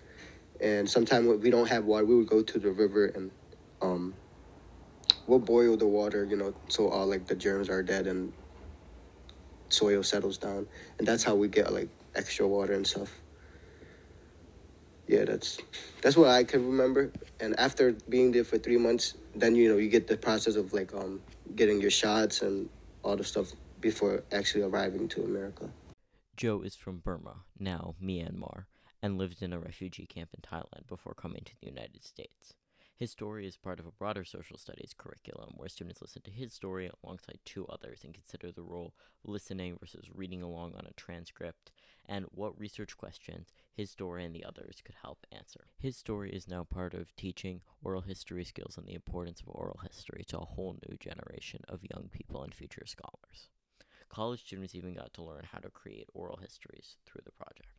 and 0.61 0.87
sometimes 0.87 1.27
we 1.41 1.49
don't 1.49 1.67
have 1.67 1.85
water, 1.85 2.05
we 2.05 2.15
would 2.15 2.27
go 2.27 2.43
to 2.43 2.59
the 2.59 2.71
river 2.71 3.07
and 3.07 3.31
um, 3.81 4.13
we'll 5.29 5.39
boil 5.39 5.77
the 5.77 5.87
water, 5.87 6.25
you 6.25 6.35
know, 6.35 6.53
so 6.67 6.89
all 6.89 7.05
like 7.05 7.27
the 7.27 7.35
germs 7.35 7.69
are 7.69 7.83
dead 7.83 8.07
and 8.07 8.33
soil 9.69 10.01
settles 10.01 10.37
down, 10.37 10.67
and 10.97 11.07
that's 11.07 11.23
how 11.23 11.35
we 11.35 11.47
get 11.47 11.71
like 11.71 11.89
extra 12.15 12.47
water 12.47 12.73
and 12.73 12.85
stuff. 12.85 13.11
Yeah, 15.07 15.25
that's 15.25 15.59
that's 16.01 16.17
what 16.17 16.29
I 16.29 16.43
can 16.43 16.65
remember. 16.65 17.11
And 17.39 17.57
after 17.59 17.93
being 18.09 18.31
there 18.31 18.43
for 18.43 18.57
three 18.57 18.77
months, 18.77 19.13
then 19.35 19.55
you 19.55 19.69
know 19.69 19.77
you 19.77 19.89
get 19.89 20.07
the 20.07 20.17
process 20.17 20.55
of 20.55 20.73
like 20.73 20.93
um 20.93 21.21
getting 21.55 21.79
your 21.79 21.91
shots 21.91 22.41
and 22.41 22.67
all 23.03 23.15
the 23.15 23.23
stuff 23.23 23.51
before 23.79 24.23
actually 24.31 24.63
arriving 24.63 25.07
to 25.09 25.23
America. 25.23 25.69
Joe 26.35 26.61
is 26.61 26.75
from 26.75 26.99
Burma, 26.99 27.43
now 27.59 27.95
Myanmar, 28.01 28.65
and 29.01 29.17
lived 29.17 29.41
in 29.41 29.53
a 29.53 29.59
refugee 29.59 30.05
camp 30.05 30.29
in 30.33 30.41
Thailand 30.41 30.87
before 30.87 31.13
coming 31.13 31.43
to 31.45 31.53
the 31.59 31.67
United 31.67 32.03
States. 32.03 32.53
His 32.99 33.11
story 33.11 33.47
is 33.47 33.55
part 33.55 33.79
of 33.79 33.85
a 33.85 33.93
broader 33.93 34.25
social 34.25 34.57
studies 34.57 34.93
curriculum 34.97 35.53
where 35.55 35.69
students 35.69 36.01
listen 36.01 36.21
to 36.23 36.31
his 36.31 36.51
story 36.51 36.91
alongside 37.01 37.39
two 37.45 37.65
others 37.67 38.01
and 38.03 38.13
consider 38.13 38.51
the 38.51 38.61
role 38.61 38.93
listening 39.23 39.77
versus 39.79 40.09
reading 40.13 40.41
along 40.41 40.73
on 40.75 40.85
a 40.85 40.91
transcript 40.99 41.71
and 42.05 42.25
what 42.31 42.59
research 42.59 42.97
questions 42.97 43.53
his 43.73 43.89
story 43.89 44.25
and 44.25 44.35
the 44.35 44.43
others 44.43 44.81
could 44.83 44.95
help 45.01 45.25
answer. 45.31 45.67
His 45.77 45.95
story 45.95 46.29
is 46.31 46.49
now 46.49 46.65
part 46.65 46.93
of 46.93 47.15
teaching 47.15 47.61
oral 47.81 48.01
history 48.01 48.43
skills 48.43 48.77
and 48.77 48.85
the 48.85 48.95
importance 48.95 49.39
of 49.39 49.47
oral 49.47 49.79
history 49.81 50.25
to 50.27 50.39
a 50.39 50.45
whole 50.45 50.75
new 50.89 50.97
generation 50.97 51.61
of 51.69 51.85
young 51.89 52.09
people 52.11 52.43
and 52.43 52.53
future 52.53 52.85
scholars. 52.85 53.47
College 54.09 54.41
students 54.41 54.75
even 54.75 54.93
got 54.93 55.13
to 55.13 55.23
learn 55.23 55.47
how 55.49 55.59
to 55.59 55.69
create 55.69 56.09
oral 56.13 56.39
histories 56.41 56.97
through 57.05 57.21
the 57.23 57.31
project. 57.31 57.78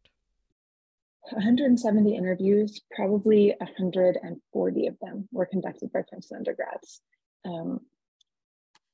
170 1.23 2.17
interviews, 2.17 2.81
probably 2.95 3.55
140 3.61 4.87
of 4.87 4.99
them 5.01 5.29
were 5.33 5.47
conducted 5.47 5.93
by 5.93 6.01
Princeton 6.09 6.39
undergrads. 6.39 7.01
Um, 7.45 7.81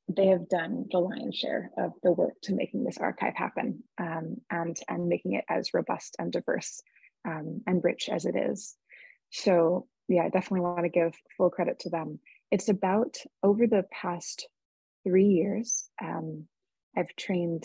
they 0.09 0.27
have 0.27 0.49
done 0.49 0.87
the 0.91 0.99
lion's 0.99 1.37
share 1.37 1.71
of 1.79 1.93
the 2.03 2.13
work 2.13 2.35
to 2.43 2.55
making 2.55 2.85
this 2.85 2.99
archive 2.99 3.35
happen 3.35 3.83
um, 3.99 4.37
and, 4.51 4.77
and 4.89 5.09
making 5.09 5.33
it 5.33 5.45
as 5.49 5.75
robust 5.75 6.17
and 6.19 6.33
diverse 6.33 6.81
um, 7.27 7.63
and 7.67 7.83
rich 7.83 8.09
as 8.09 8.25
it 8.25 8.37
is. 8.37 8.77
So 9.31 9.87
yeah, 10.09 10.23
I 10.23 10.29
definitely 10.29 10.61
want 10.61 10.85
to 10.85 10.89
give 10.89 11.15
full 11.37 11.51
credit 11.51 11.81
to 11.81 11.91
them. 11.91 12.21
It's 12.53 12.69
about 12.69 13.17
over 13.43 13.67
the 13.67 13.85
past 13.91 14.49
three 15.05 15.27
years, 15.27 15.89
um, 16.01 16.47
I've 16.97 17.15
trained 17.17 17.65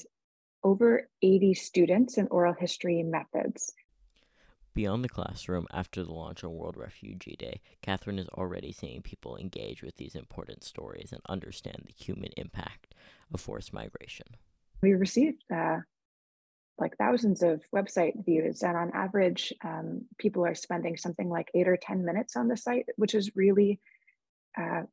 over 0.63 1.07
80 1.21 1.53
students 1.53 2.17
in 2.17 2.27
oral 2.27 2.55
history 2.59 3.03
methods 3.03 3.73
Beyond 4.73 5.03
the 5.03 5.09
classroom, 5.09 5.67
after 5.73 6.03
the 6.03 6.13
launch 6.13 6.45
on 6.45 6.55
World 6.55 6.77
Refugee 6.77 7.35
Day, 7.35 7.59
Catherine 7.81 8.19
is 8.19 8.29
already 8.29 8.71
seeing 8.71 9.01
people 9.01 9.35
engage 9.35 9.83
with 9.83 9.97
these 9.97 10.15
important 10.15 10.63
stories 10.63 11.11
and 11.11 11.21
understand 11.27 11.83
the 11.85 12.03
human 12.03 12.31
impact 12.37 12.95
of 13.33 13.41
forced 13.41 13.73
migration. 13.73 14.27
We 14.81 14.93
received 14.93 15.43
uh, 15.53 15.79
like 16.79 16.95
thousands 16.97 17.43
of 17.43 17.61
website 17.75 18.23
views, 18.23 18.63
and 18.63 18.77
on 18.77 18.91
average, 18.93 19.51
um, 19.61 20.05
people 20.17 20.45
are 20.45 20.55
spending 20.55 20.95
something 20.95 21.29
like 21.29 21.51
eight 21.53 21.67
or 21.67 21.75
10 21.75 22.05
minutes 22.05 22.37
on 22.37 22.47
the 22.47 22.55
site, 22.55 22.85
which 22.95 23.13
is 23.13 23.35
really 23.35 23.77
uh, 24.57 24.83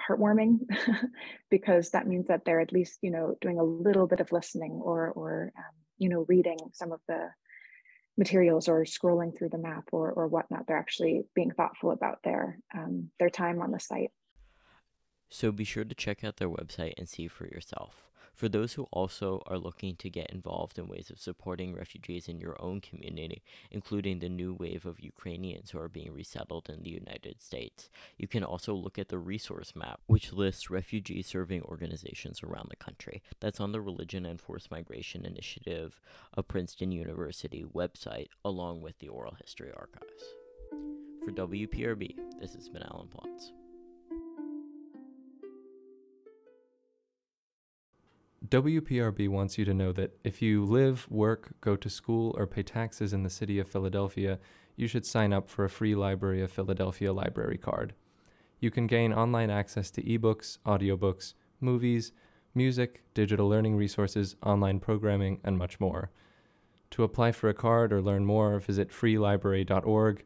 heartwarming 0.00 0.58
because 1.50 1.90
that 1.90 2.08
means 2.08 2.26
that 2.26 2.44
they're 2.44 2.60
at 2.60 2.72
least, 2.72 2.98
you 3.02 3.12
know, 3.12 3.36
doing 3.40 3.60
a 3.60 3.64
little 3.64 4.08
bit 4.08 4.18
of 4.18 4.32
listening 4.32 4.80
or, 4.82 5.10
or 5.10 5.52
um, 5.56 5.74
you 5.96 6.08
know, 6.08 6.24
reading 6.28 6.58
some 6.72 6.90
of 6.90 7.00
the 7.06 7.28
materials 8.18 8.68
or 8.68 8.80
scrolling 8.84 9.36
through 9.36 9.48
the 9.48 9.58
map 9.58 9.84
or, 9.92 10.10
or 10.10 10.26
whatnot. 10.26 10.66
They're 10.66 10.76
actually 10.76 11.22
being 11.34 11.52
thoughtful 11.52 11.92
about 11.92 12.18
their 12.24 12.58
um, 12.74 13.10
their 13.18 13.30
time 13.30 13.62
on 13.62 13.70
the 13.70 13.80
site. 13.80 14.10
So 15.30 15.52
be 15.52 15.64
sure 15.64 15.84
to 15.84 15.94
check 15.94 16.24
out 16.24 16.36
their 16.36 16.50
website 16.50 16.94
and 16.98 17.08
see 17.08 17.28
for 17.28 17.46
yourself. 17.46 18.07
For 18.38 18.48
those 18.48 18.74
who 18.74 18.84
also 18.92 19.42
are 19.46 19.58
looking 19.58 19.96
to 19.96 20.08
get 20.08 20.30
involved 20.30 20.78
in 20.78 20.86
ways 20.86 21.10
of 21.10 21.18
supporting 21.18 21.74
refugees 21.74 22.28
in 22.28 22.38
your 22.38 22.54
own 22.62 22.80
community, 22.80 23.42
including 23.72 24.20
the 24.20 24.28
new 24.28 24.54
wave 24.54 24.86
of 24.86 25.00
Ukrainians 25.00 25.70
who 25.70 25.80
are 25.80 25.88
being 25.88 26.12
resettled 26.12 26.70
in 26.70 26.84
the 26.84 26.90
United 26.90 27.42
States, 27.42 27.90
you 28.16 28.28
can 28.28 28.44
also 28.44 28.74
look 28.74 28.96
at 28.96 29.08
the 29.08 29.18
resource 29.18 29.74
map, 29.74 29.98
which 30.06 30.32
lists 30.32 30.70
refugee 30.70 31.20
serving 31.20 31.62
organizations 31.62 32.40
around 32.44 32.68
the 32.70 32.76
country. 32.76 33.24
That's 33.40 33.58
on 33.58 33.72
the 33.72 33.80
Religion 33.80 34.24
and 34.24 34.40
Forced 34.40 34.70
Migration 34.70 35.26
Initiative 35.26 36.00
of 36.32 36.46
Princeton 36.46 36.92
University 36.92 37.64
website, 37.64 38.28
along 38.44 38.82
with 38.82 39.00
the 39.00 39.08
Oral 39.08 39.34
History 39.40 39.72
Archives. 39.76 40.22
For 41.24 41.32
WPRB, 41.32 42.14
this 42.40 42.54
has 42.54 42.68
been 42.68 42.84
Alan 42.84 43.08
Plotz. 43.08 43.50
WPRB 48.46 49.28
wants 49.28 49.58
you 49.58 49.64
to 49.64 49.74
know 49.74 49.90
that 49.92 50.16
if 50.22 50.40
you 50.40 50.64
live, 50.64 51.10
work, 51.10 51.54
go 51.60 51.74
to 51.74 51.90
school, 51.90 52.34
or 52.38 52.46
pay 52.46 52.62
taxes 52.62 53.12
in 53.12 53.24
the 53.24 53.30
city 53.30 53.58
of 53.58 53.68
Philadelphia, 53.68 54.38
you 54.76 54.86
should 54.86 55.04
sign 55.04 55.32
up 55.32 55.48
for 55.48 55.64
a 55.64 55.70
free 55.70 55.96
Library 55.96 56.40
of 56.40 56.52
Philadelphia 56.52 57.12
library 57.12 57.58
card. 57.58 57.94
You 58.60 58.70
can 58.70 58.86
gain 58.86 59.12
online 59.12 59.50
access 59.50 59.90
to 59.90 60.02
ebooks, 60.02 60.58
audiobooks, 60.64 61.34
movies, 61.60 62.12
music, 62.54 63.02
digital 63.12 63.48
learning 63.48 63.74
resources, 63.74 64.36
online 64.42 64.78
programming, 64.78 65.40
and 65.42 65.58
much 65.58 65.80
more. 65.80 66.10
To 66.92 67.02
apply 67.02 67.32
for 67.32 67.48
a 67.48 67.54
card 67.54 67.92
or 67.92 68.00
learn 68.00 68.24
more, 68.24 68.60
visit 68.60 68.90
freelibrary.org. 68.90 70.24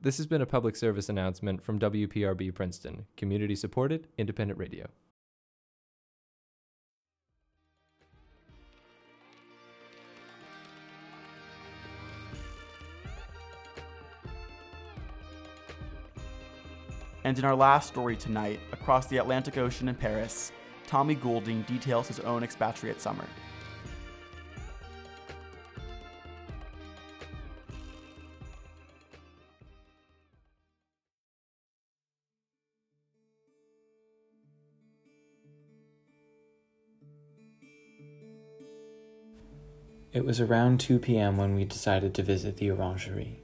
This 0.00 0.16
has 0.16 0.26
been 0.26 0.42
a 0.42 0.46
public 0.46 0.74
service 0.74 1.08
announcement 1.08 1.62
from 1.62 1.78
WPRB 1.78 2.52
Princeton, 2.54 3.06
community 3.16 3.54
supported, 3.54 4.08
independent 4.18 4.58
radio. 4.58 4.88
And 17.24 17.38
in 17.38 17.44
our 17.44 17.54
last 17.54 17.88
story 17.88 18.16
tonight, 18.16 18.60
across 18.72 19.06
the 19.06 19.18
Atlantic 19.18 19.58
Ocean 19.58 19.88
in 19.88 19.94
Paris, 19.94 20.52
Tommy 20.86 21.14
Goulding 21.14 21.62
details 21.62 22.08
his 22.08 22.20
own 22.20 22.42
expatriate 22.42 23.00
summer. 23.00 23.26
It 40.12 40.24
was 40.24 40.40
around 40.40 40.80
2 40.80 40.98
p.m. 40.98 41.36
when 41.36 41.54
we 41.54 41.64
decided 41.64 42.14
to 42.14 42.22
visit 42.24 42.56
the 42.56 42.70
Orangerie. 42.70 43.36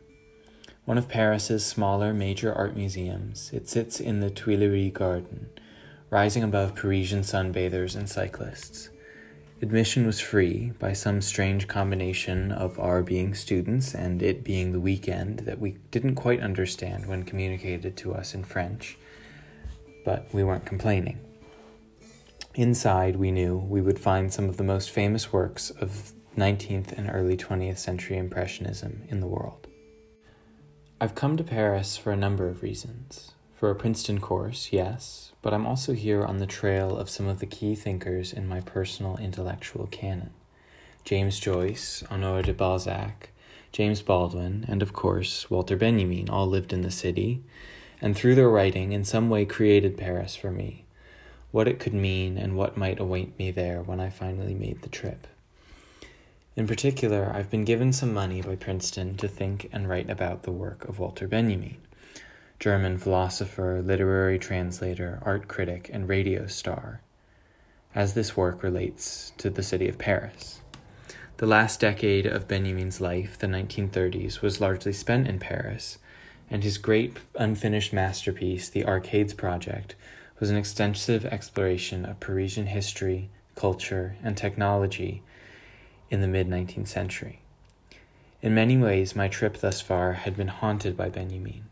One 0.86 0.98
of 0.98 1.08
Paris's 1.08 1.66
smaller 1.66 2.14
major 2.14 2.54
art 2.54 2.76
museums, 2.76 3.50
it 3.52 3.68
sits 3.68 3.98
in 3.98 4.20
the 4.20 4.30
Tuileries 4.30 4.92
Garden, 4.92 5.50
rising 6.10 6.44
above 6.44 6.76
Parisian 6.76 7.22
sunbathers 7.22 7.96
and 7.96 8.08
cyclists. 8.08 8.90
Admission 9.60 10.06
was 10.06 10.20
free 10.20 10.70
by 10.78 10.92
some 10.92 11.20
strange 11.20 11.66
combination 11.66 12.52
of 12.52 12.78
our 12.78 13.02
being 13.02 13.34
students 13.34 13.96
and 13.96 14.22
it 14.22 14.44
being 14.44 14.70
the 14.70 14.78
weekend 14.78 15.40
that 15.40 15.58
we 15.58 15.76
didn't 15.90 16.14
quite 16.14 16.38
understand 16.38 17.06
when 17.06 17.24
communicated 17.24 17.96
to 17.96 18.14
us 18.14 18.32
in 18.32 18.44
French, 18.44 18.96
but 20.04 20.32
we 20.32 20.44
weren't 20.44 20.66
complaining. 20.66 21.18
Inside, 22.54 23.16
we 23.16 23.32
knew 23.32 23.56
we 23.56 23.82
would 23.82 23.98
find 23.98 24.32
some 24.32 24.48
of 24.48 24.56
the 24.56 24.62
most 24.62 24.92
famous 24.92 25.32
works 25.32 25.70
of 25.70 26.12
19th 26.36 26.92
and 26.92 27.10
early 27.12 27.36
20th 27.36 27.78
century 27.78 28.16
Impressionism 28.16 29.02
in 29.08 29.18
the 29.18 29.26
world. 29.26 29.65
I've 30.98 31.14
come 31.14 31.36
to 31.36 31.44
Paris 31.44 31.98
for 31.98 32.10
a 32.10 32.16
number 32.16 32.48
of 32.48 32.62
reasons. 32.62 33.32
For 33.54 33.70
a 33.70 33.74
Princeton 33.74 34.18
course, 34.18 34.70
yes, 34.72 35.32
but 35.42 35.52
I'm 35.52 35.66
also 35.66 35.92
here 35.92 36.24
on 36.24 36.38
the 36.38 36.46
trail 36.46 36.96
of 36.96 37.10
some 37.10 37.28
of 37.28 37.38
the 37.38 37.44
key 37.44 37.74
thinkers 37.74 38.32
in 38.32 38.48
my 38.48 38.62
personal 38.62 39.18
intellectual 39.18 39.88
canon 39.88 40.30
James 41.04 41.38
Joyce, 41.38 42.02
Honore 42.10 42.40
de 42.40 42.54
Balzac, 42.54 43.28
James 43.72 44.00
Baldwin, 44.00 44.64
and 44.68 44.80
of 44.80 44.94
course, 44.94 45.50
Walter 45.50 45.76
Benjamin 45.76 46.30
all 46.30 46.46
lived 46.46 46.72
in 46.72 46.80
the 46.80 46.90
city, 46.90 47.42
and 48.00 48.16
through 48.16 48.34
their 48.34 48.48
writing, 48.48 48.92
in 48.92 49.04
some 49.04 49.28
way 49.28 49.44
created 49.44 49.98
Paris 49.98 50.34
for 50.34 50.50
me, 50.50 50.86
what 51.50 51.68
it 51.68 51.78
could 51.78 51.92
mean, 51.92 52.38
and 52.38 52.56
what 52.56 52.78
might 52.78 52.98
await 52.98 53.38
me 53.38 53.50
there 53.50 53.82
when 53.82 54.00
I 54.00 54.08
finally 54.08 54.54
made 54.54 54.80
the 54.80 54.88
trip. 54.88 55.26
In 56.56 56.66
particular, 56.66 57.30
I've 57.34 57.50
been 57.50 57.66
given 57.66 57.92
some 57.92 58.14
money 58.14 58.40
by 58.40 58.56
Princeton 58.56 59.18
to 59.18 59.28
think 59.28 59.68
and 59.72 59.86
write 59.86 60.08
about 60.08 60.44
the 60.44 60.50
work 60.50 60.88
of 60.88 60.98
Walter 60.98 61.28
Benjamin, 61.28 61.76
German 62.58 62.96
philosopher, 62.96 63.82
literary 63.84 64.38
translator, 64.38 65.18
art 65.20 65.48
critic, 65.48 65.90
and 65.92 66.08
radio 66.08 66.46
star, 66.46 67.02
as 67.94 68.14
this 68.14 68.38
work 68.38 68.62
relates 68.62 69.34
to 69.36 69.50
the 69.50 69.62
city 69.62 69.86
of 69.86 69.98
Paris. 69.98 70.62
The 71.36 71.46
last 71.46 71.78
decade 71.78 72.24
of 72.24 72.48
Benjamin's 72.48 73.02
life, 73.02 73.38
the 73.38 73.46
1930s, 73.46 74.40
was 74.40 74.58
largely 74.58 74.94
spent 74.94 75.28
in 75.28 75.38
Paris, 75.38 75.98
and 76.48 76.64
his 76.64 76.78
great 76.78 77.18
unfinished 77.34 77.92
masterpiece, 77.92 78.70
The 78.70 78.86
Arcades 78.86 79.34
Project, 79.34 79.94
was 80.40 80.48
an 80.48 80.56
extensive 80.56 81.26
exploration 81.26 82.06
of 82.06 82.18
Parisian 82.18 82.68
history, 82.68 83.28
culture, 83.54 84.16
and 84.22 84.38
technology 84.38 85.22
in 86.10 86.20
the 86.20 86.28
mid 86.28 86.48
19th 86.48 86.88
century. 86.88 87.40
In 88.42 88.54
many 88.54 88.76
ways, 88.76 89.16
my 89.16 89.28
trip 89.28 89.58
thus 89.58 89.80
far 89.80 90.12
had 90.12 90.36
been 90.36 90.48
haunted 90.48 90.96
by 90.96 91.08
Benjamin. 91.08 91.64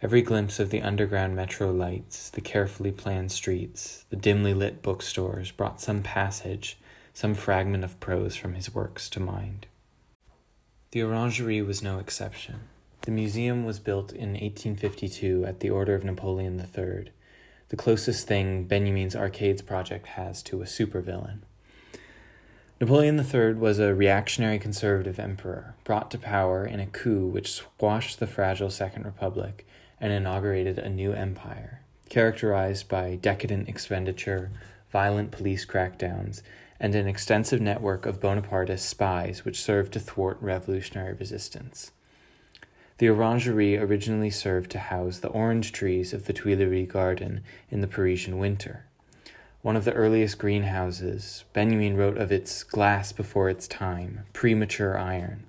Every 0.00 0.22
glimpse 0.22 0.60
of 0.60 0.70
the 0.70 0.82
underground 0.82 1.34
metro 1.34 1.70
lights, 1.70 2.30
the 2.30 2.40
carefully 2.40 2.92
planned 2.92 3.32
streets, 3.32 4.04
the 4.10 4.16
dimly 4.16 4.54
lit 4.54 4.82
bookstores 4.82 5.50
brought 5.50 5.80
some 5.80 6.02
passage, 6.02 6.78
some 7.12 7.34
fragment 7.34 7.84
of 7.84 7.98
prose 7.98 8.36
from 8.36 8.54
his 8.54 8.74
works 8.74 9.08
to 9.10 9.20
mind. 9.20 9.66
The 10.92 11.02
Orangerie 11.02 11.66
was 11.66 11.82
no 11.82 11.98
exception. 11.98 12.60
The 13.02 13.10
museum 13.10 13.64
was 13.64 13.78
built 13.78 14.12
in 14.12 14.30
1852 14.30 15.44
at 15.44 15.60
the 15.60 15.70
order 15.70 15.94
of 15.94 16.04
Napoleon 16.04 16.58
III, 16.60 17.10
the 17.70 17.76
closest 17.76 18.26
thing 18.26 18.64
Benjamin's 18.64 19.14
Arcades 19.14 19.60
project 19.60 20.06
has 20.06 20.42
to 20.44 20.62
a 20.62 20.64
supervillain. 20.64 21.40
Napoleon 22.80 23.18
III 23.18 23.54
was 23.54 23.80
a 23.80 23.92
reactionary 23.92 24.60
conservative 24.60 25.18
emperor 25.18 25.74
brought 25.82 26.12
to 26.12 26.18
power 26.18 26.64
in 26.64 26.78
a 26.78 26.86
coup 26.86 27.26
which 27.26 27.50
squashed 27.50 28.20
the 28.20 28.26
fragile 28.28 28.70
Second 28.70 29.04
Republic 29.04 29.66
and 30.00 30.12
inaugurated 30.12 30.78
a 30.78 30.88
new 30.88 31.12
empire, 31.12 31.80
characterized 32.08 32.88
by 32.88 33.16
decadent 33.16 33.68
expenditure, 33.68 34.52
violent 34.92 35.32
police 35.32 35.66
crackdowns, 35.66 36.42
and 36.78 36.94
an 36.94 37.08
extensive 37.08 37.60
network 37.60 38.06
of 38.06 38.20
Bonapartist 38.20 38.88
spies 38.88 39.44
which 39.44 39.60
served 39.60 39.92
to 39.94 39.98
thwart 39.98 40.38
revolutionary 40.40 41.14
resistance. 41.14 41.90
The 42.98 43.08
orangerie 43.08 43.76
originally 43.76 44.30
served 44.30 44.70
to 44.70 44.78
house 44.78 45.18
the 45.18 45.30
orange 45.30 45.72
trees 45.72 46.12
of 46.12 46.26
the 46.26 46.32
Tuileries 46.32 46.86
garden 46.86 47.42
in 47.72 47.80
the 47.80 47.88
Parisian 47.88 48.38
winter 48.38 48.84
one 49.68 49.76
of 49.76 49.84
the 49.84 49.92
earliest 49.92 50.38
greenhouses, 50.38 51.44
Benjamin 51.52 51.94
wrote 51.94 52.16
of 52.16 52.32
its 52.32 52.64
glass 52.64 53.12
before 53.12 53.50
its 53.50 53.68
time, 53.68 54.24
premature 54.32 54.96
iron, 54.96 55.44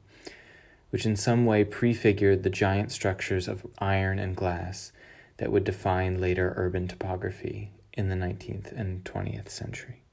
which 0.90 1.06
in 1.06 1.16
some 1.16 1.46
way 1.46 1.64
prefigured 1.64 2.44
the 2.44 2.50
giant 2.50 2.92
structures 2.92 3.48
of 3.48 3.66
iron 3.78 4.20
and 4.20 4.36
glass 4.36 4.92
that 5.38 5.54
would 5.54 5.64
define 5.64 6.20
later 6.20 6.54
urban 6.58 6.86
topography 6.86 7.72
in 7.94 8.10
the 8.10 8.16
19th 8.16 8.78
and 8.78 9.06
20th 9.06 9.48
century. 9.48 10.04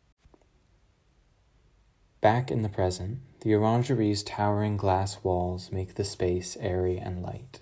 Back 2.21 2.53
in 2.53 2.63
the 2.63 2.69
present, 2.69 3.19
the 3.41 3.57
orangerie's 3.57 4.23
towering 4.23 4.77
glass 4.77 5.25
walls 5.25 5.73
make 5.73 5.97
the 5.97 6.05
space 6.05 6.57
airy 6.61 6.97
and 6.97 7.25
light. 7.25 7.59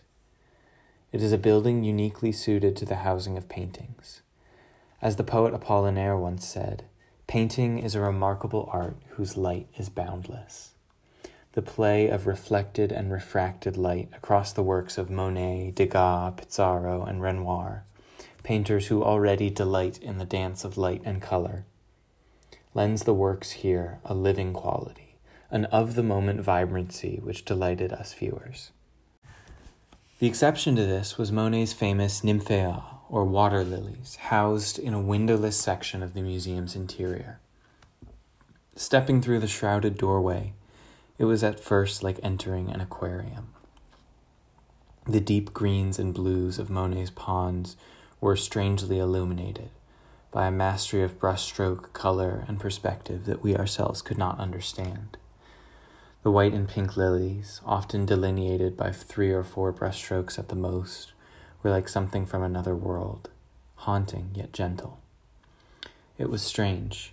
It 1.10 1.22
is 1.22 1.32
a 1.32 1.38
building 1.38 1.84
uniquely 1.84 2.32
suited 2.32 2.76
to 2.76 2.84
the 2.84 2.96
housing 2.96 3.38
of 3.38 3.48
paintings. 3.48 4.20
As 5.04 5.16
the 5.16 5.22
poet 5.22 5.52
Apollinaire 5.52 6.18
once 6.18 6.46
said, 6.46 6.84
painting 7.26 7.78
is 7.78 7.94
a 7.94 8.00
remarkable 8.00 8.70
art 8.72 8.96
whose 9.10 9.36
light 9.36 9.66
is 9.76 9.90
boundless. 9.90 10.70
The 11.52 11.60
play 11.60 12.08
of 12.08 12.26
reflected 12.26 12.90
and 12.90 13.12
refracted 13.12 13.76
light 13.76 14.08
across 14.16 14.54
the 14.54 14.62
works 14.62 14.96
of 14.96 15.10
Monet, 15.10 15.72
Degas, 15.74 16.36
Pissarro, 16.36 17.06
and 17.06 17.20
Renoir, 17.20 17.84
painters 18.44 18.86
who 18.86 19.04
already 19.04 19.50
delight 19.50 19.98
in 19.98 20.16
the 20.16 20.24
dance 20.24 20.64
of 20.64 20.78
light 20.78 21.02
and 21.04 21.20
color, 21.20 21.66
lends 22.72 23.02
the 23.02 23.12
works 23.12 23.50
here 23.50 23.98
a 24.06 24.14
living 24.14 24.54
quality, 24.54 25.16
an 25.50 25.66
of 25.66 25.96
the 25.96 26.02
moment 26.02 26.40
vibrancy 26.40 27.20
which 27.22 27.44
delighted 27.44 27.92
us 27.92 28.14
viewers. 28.14 28.70
The 30.18 30.26
exception 30.26 30.74
to 30.76 30.86
this 30.86 31.18
was 31.18 31.30
Monet's 31.30 31.74
famous 31.74 32.22
Nymphéas, 32.22 32.93
or 33.14 33.24
water 33.24 33.62
lilies, 33.62 34.16
housed 34.22 34.76
in 34.76 34.92
a 34.92 35.00
windowless 35.00 35.56
section 35.56 36.02
of 36.02 36.14
the 36.14 36.20
museum's 36.20 36.74
interior. 36.74 37.38
Stepping 38.74 39.22
through 39.22 39.38
the 39.38 39.46
shrouded 39.46 39.96
doorway, 39.96 40.52
it 41.16 41.24
was 41.24 41.44
at 41.44 41.60
first 41.60 42.02
like 42.02 42.18
entering 42.24 42.70
an 42.70 42.80
aquarium. 42.80 43.46
The 45.06 45.20
deep 45.20 45.52
greens 45.54 46.00
and 46.00 46.12
blues 46.12 46.58
of 46.58 46.70
Monet's 46.70 47.10
ponds 47.10 47.76
were 48.20 48.34
strangely 48.34 48.98
illuminated 48.98 49.70
by 50.32 50.48
a 50.48 50.50
mastery 50.50 51.04
of 51.04 51.20
brushstroke, 51.20 51.92
color, 51.92 52.44
and 52.48 52.58
perspective 52.58 53.26
that 53.26 53.44
we 53.44 53.56
ourselves 53.56 54.02
could 54.02 54.18
not 54.18 54.40
understand. 54.40 55.18
The 56.24 56.32
white 56.32 56.52
and 56.52 56.68
pink 56.68 56.96
lilies, 56.96 57.60
often 57.64 58.06
delineated 58.06 58.76
by 58.76 58.90
three 58.90 59.30
or 59.30 59.44
four 59.44 59.72
brushstrokes 59.72 60.36
at 60.36 60.48
the 60.48 60.56
most, 60.56 61.12
were 61.64 61.70
like 61.70 61.88
something 61.88 62.26
from 62.26 62.42
another 62.42 62.76
world, 62.76 63.30
haunting 63.76 64.30
yet 64.34 64.52
gentle. 64.52 65.00
It 66.18 66.30
was 66.30 66.42
strange. 66.42 67.12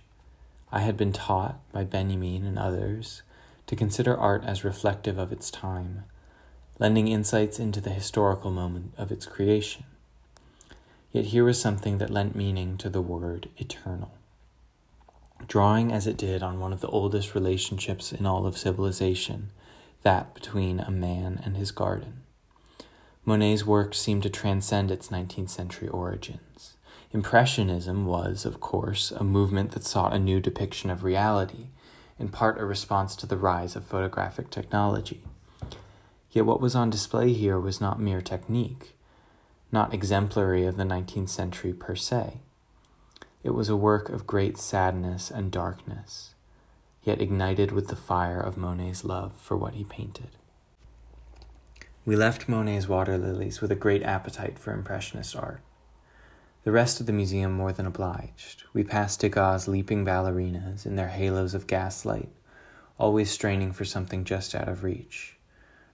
I 0.70 0.80
had 0.80 0.96
been 0.96 1.12
taught 1.12 1.58
by 1.72 1.84
Benjamin 1.84 2.44
and 2.44 2.58
others 2.58 3.22
to 3.66 3.74
consider 3.74 4.16
art 4.16 4.44
as 4.44 4.62
reflective 4.62 5.18
of 5.18 5.32
its 5.32 5.50
time, 5.50 6.04
lending 6.78 7.08
insights 7.08 7.58
into 7.58 7.80
the 7.80 7.90
historical 7.90 8.50
moment 8.50 8.92
of 8.98 9.10
its 9.10 9.26
creation. 9.26 9.84
Yet 11.12 11.26
here 11.26 11.44
was 11.44 11.60
something 11.60 11.98
that 11.98 12.10
lent 12.10 12.36
meaning 12.36 12.76
to 12.78 12.88
the 12.88 13.02
word 13.02 13.48
eternal. 13.56 14.12
Drawing 15.46 15.92
as 15.92 16.06
it 16.06 16.16
did 16.16 16.42
on 16.42 16.60
one 16.60 16.72
of 16.72 16.80
the 16.80 16.88
oldest 16.88 17.34
relationships 17.34 18.12
in 18.12 18.26
all 18.26 18.46
of 18.46 18.56
civilization, 18.56 19.50
that 20.02 20.34
between 20.34 20.80
a 20.80 20.90
man 20.90 21.40
and 21.44 21.56
his 21.56 21.70
garden. 21.70 22.21
Monet's 23.24 23.64
work 23.64 23.94
seemed 23.94 24.24
to 24.24 24.30
transcend 24.30 24.90
its 24.90 25.08
19th 25.08 25.50
century 25.50 25.88
origins. 25.88 26.74
Impressionism 27.12 28.04
was, 28.04 28.44
of 28.44 28.58
course, 28.58 29.12
a 29.12 29.22
movement 29.22 29.72
that 29.72 29.84
sought 29.84 30.12
a 30.12 30.18
new 30.18 30.40
depiction 30.40 30.90
of 30.90 31.04
reality, 31.04 31.68
in 32.18 32.28
part 32.28 32.60
a 32.60 32.64
response 32.64 33.14
to 33.14 33.26
the 33.26 33.36
rise 33.36 33.76
of 33.76 33.84
photographic 33.84 34.50
technology. 34.50 35.22
Yet 36.32 36.46
what 36.46 36.60
was 36.60 36.74
on 36.74 36.90
display 36.90 37.32
here 37.32 37.60
was 37.60 37.80
not 37.80 38.00
mere 38.00 38.22
technique, 38.22 38.96
not 39.70 39.94
exemplary 39.94 40.66
of 40.66 40.76
the 40.76 40.84
19th 40.84 41.28
century 41.28 41.72
per 41.72 41.94
se. 41.94 42.38
It 43.44 43.50
was 43.50 43.68
a 43.68 43.76
work 43.76 44.08
of 44.08 44.26
great 44.26 44.58
sadness 44.58 45.30
and 45.30 45.52
darkness, 45.52 46.34
yet 47.04 47.20
ignited 47.20 47.70
with 47.70 47.86
the 47.86 47.96
fire 47.96 48.40
of 48.40 48.56
Monet's 48.56 49.04
love 49.04 49.32
for 49.36 49.56
what 49.56 49.74
he 49.74 49.84
painted. 49.84 50.30
We 52.04 52.16
left 52.16 52.48
Monet's 52.48 52.88
water 52.88 53.16
lilies 53.16 53.60
with 53.60 53.70
a 53.70 53.76
great 53.76 54.02
appetite 54.02 54.58
for 54.58 54.72
Impressionist 54.72 55.36
art. 55.36 55.60
The 56.64 56.72
rest 56.72 56.98
of 56.98 57.06
the 57.06 57.12
museum 57.12 57.52
more 57.52 57.72
than 57.72 57.86
obliged. 57.86 58.64
We 58.72 58.82
passed 58.82 59.20
Degas' 59.20 59.68
leaping 59.68 60.04
ballerinas 60.04 60.84
in 60.84 60.96
their 60.96 61.10
halos 61.10 61.54
of 61.54 61.68
gaslight, 61.68 62.28
always 62.98 63.30
straining 63.30 63.70
for 63.70 63.84
something 63.84 64.24
just 64.24 64.52
out 64.52 64.68
of 64.68 64.82
reach. 64.82 65.36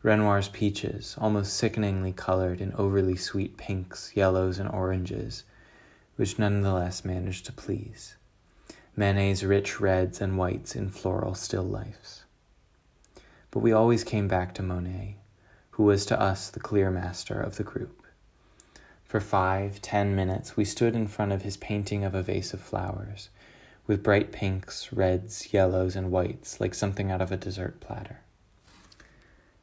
Renoir's 0.03 0.49
peaches, 0.49 1.15
almost 1.19 1.55
sickeningly 1.55 2.15
colored 2.15 2.63
in 2.63 2.73
overly 2.73 3.17
sweet 3.17 3.59
pinks, 3.59 4.13
yellows, 4.15 4.59
and 4.59 4.71
oranges, 4.71 5.45
which 6.17 6.39
nonetheless 6.39 7.05
managed 7.05 7.45
to 7.45 7.53
please. 7.53 8.17
Manet's 8.97 9.43
rich 9.43 9.79
reds 9.79 10.23
and 10.23 10.39
whites 10.39 10.75
in 10.75 10.89
floral 10.89 11.35
still 11.35 11.65
lifes. 11.65 12.25
But 13.51 13.61
we 13.61 13.73
always 13.73 14.05
came 14.05 14.27
back 14.27 14.55
to 14.55 14.63
Monet, 14.63 15.19
who 15.79 15.85
was 15.85 16.05
to 16.05 16.21
us 16.21 16.51
the 16.51 16.59
clear 16.59 16.91
master 16.91 17.41
of 17.41 17.55
the 17.55 17.63
group. 17.63 18.03
For 19.05 19.21
five, 19.21 19.81
ten 19.81 20.17
minutes, 20.17 20.57
we 20.57 20.65
stood 20.65 20.97
in 20.97 21.07
front 21.07 21.31
of 21.31 21.43
his 21.43 21.57
painting 21.57 22.03
of 22.03 22.17
a 22.17 22.23
vase 22.23 22.53
of 22.53 22.61
flowers, 22.61 23.29
with 23.87 24.03
bright 24.03 24.33
pinks, 24.33 24.93
reds, 24.93 25.55
yellows, 25.55 25.95
and 25.95 26.11
whites 26.11 26.61
like 26.61 26.75
something 26.75 27.13
out 27.13 27.23
of 27.23 27.31
a 27.31 27.37
dessert 27.37 27.79
platter. 27.79 28.19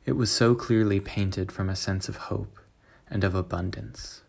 It 0.05 0.13
was 0.13 0.31
so 0.31 0.55
clearly 0.55 1.01
painted 1.01 1.51
from 1.51 1.69
a 1.69 1.75
sense 1.75 2.07
of 2.07 2.15
hope 2.15 2.59
and 3.09 3.23
of 3.23 3.35
abundance 3.35 4.21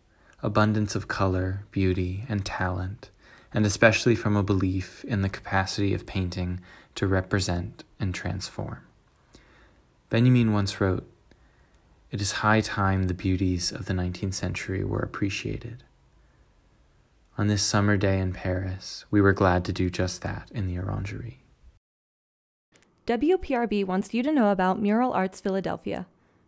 abundance 0.43 0.93
of 0.93 1.07
color, 1.07 1.63
beauty, 1.71 2.25
and 2.27 2.45
talent, 2.45 3.09
and 3.53 3.65
especially 3.65 4.13
from 4.13 4.35
a 4.35 4.43
belief 4.43 5.05
in 5.05 5.21
the 5.21 5.29
capacity 5.29 5.93
of 5.93 6.05
painting 6.05 6.59
to 6.95 7.07
represent 7.07 7.85
and 7.97 8.13
transform. 8.13 8.79
Benjamin 10.09 10.53
once 10.53 10.79
wrote, 10.79 11.09
It 12.09 12.21
is 12.21 12.43
high 12.43 12.61
time 12.61 13.03
the 13.03 13.13
beauties 13.13 13.71
of 13.71 13.85
the 13.85 13.93
19th 13.93 14.33
century 14.33 14.83
were 14.83 14.99
appreciated. 14.99 15.83
On 17.37 17.47
this 17.47 17.61
summer 17.61 17.97
day 17.97 18.19
in 18.19 18.33
Paris, 18.33 19.05
we 19.11 19.21
were 19.21 19.33
glad 19.33 19.65
to 19.65 19.73
do 19.73 19.89
just 19.89 20.21
that 20.21 20.49
in 20.53 20.67
the 20.67 20.77
Orangerie. 20.77 21.39
WPRB 23.05 23.85
wants 23.85 24.13
you 24.13 24.23
to 24.23 24.31
know 24.31 24.51
about 24.51 24.81
Mural 24.81 25.13
Arts 25.13 25.39
Philadelphia. 25.39 26.07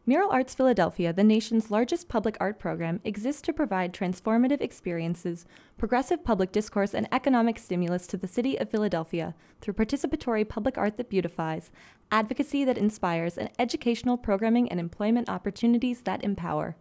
Mural 0.09 0.31
Arts 0.31 0.55
Philadelphia, 0.55 1.13
the 1.13 1.23
nation's 1.23 1.69
largest 1.69 2.09
public 2.09 2.35
art 2.39 2.57
program, 2.57 2.99
exists 3.03 3.43
to 3.43 3.53
provide 3.53 3.93
transformative 3.93 4.59
experiences, 4.59 5.45
progressive 5.77 6.23
public 6.23 6.51
discourse, 6.51 6.95
and 6.95 7.07
economic 7.11 7.59
stimulus 7.59 8.07
to 8.07 8.17
the 8.17 8.27
city 8.27 8.57
of 8.57 8.71
Philadelphia 8.71 9.35
through 9.61 9.75
participatory 9.75 10.49
public 10.49 10.79
art 10.79 10.97
that 10.97 11.11
beautifies, 11.11 11.69
advocacy 12.11 12.65
that 12.65 12.75
inspires, 12.75 13.37
and 13.37 13.51
educational 13.59 14.17
programming 14.17 14.67
and 14.71 14.79
employment 14.79 15.29
opportunities 15.29 16.01
that 16.01 16.23
empower. 16.23 16.75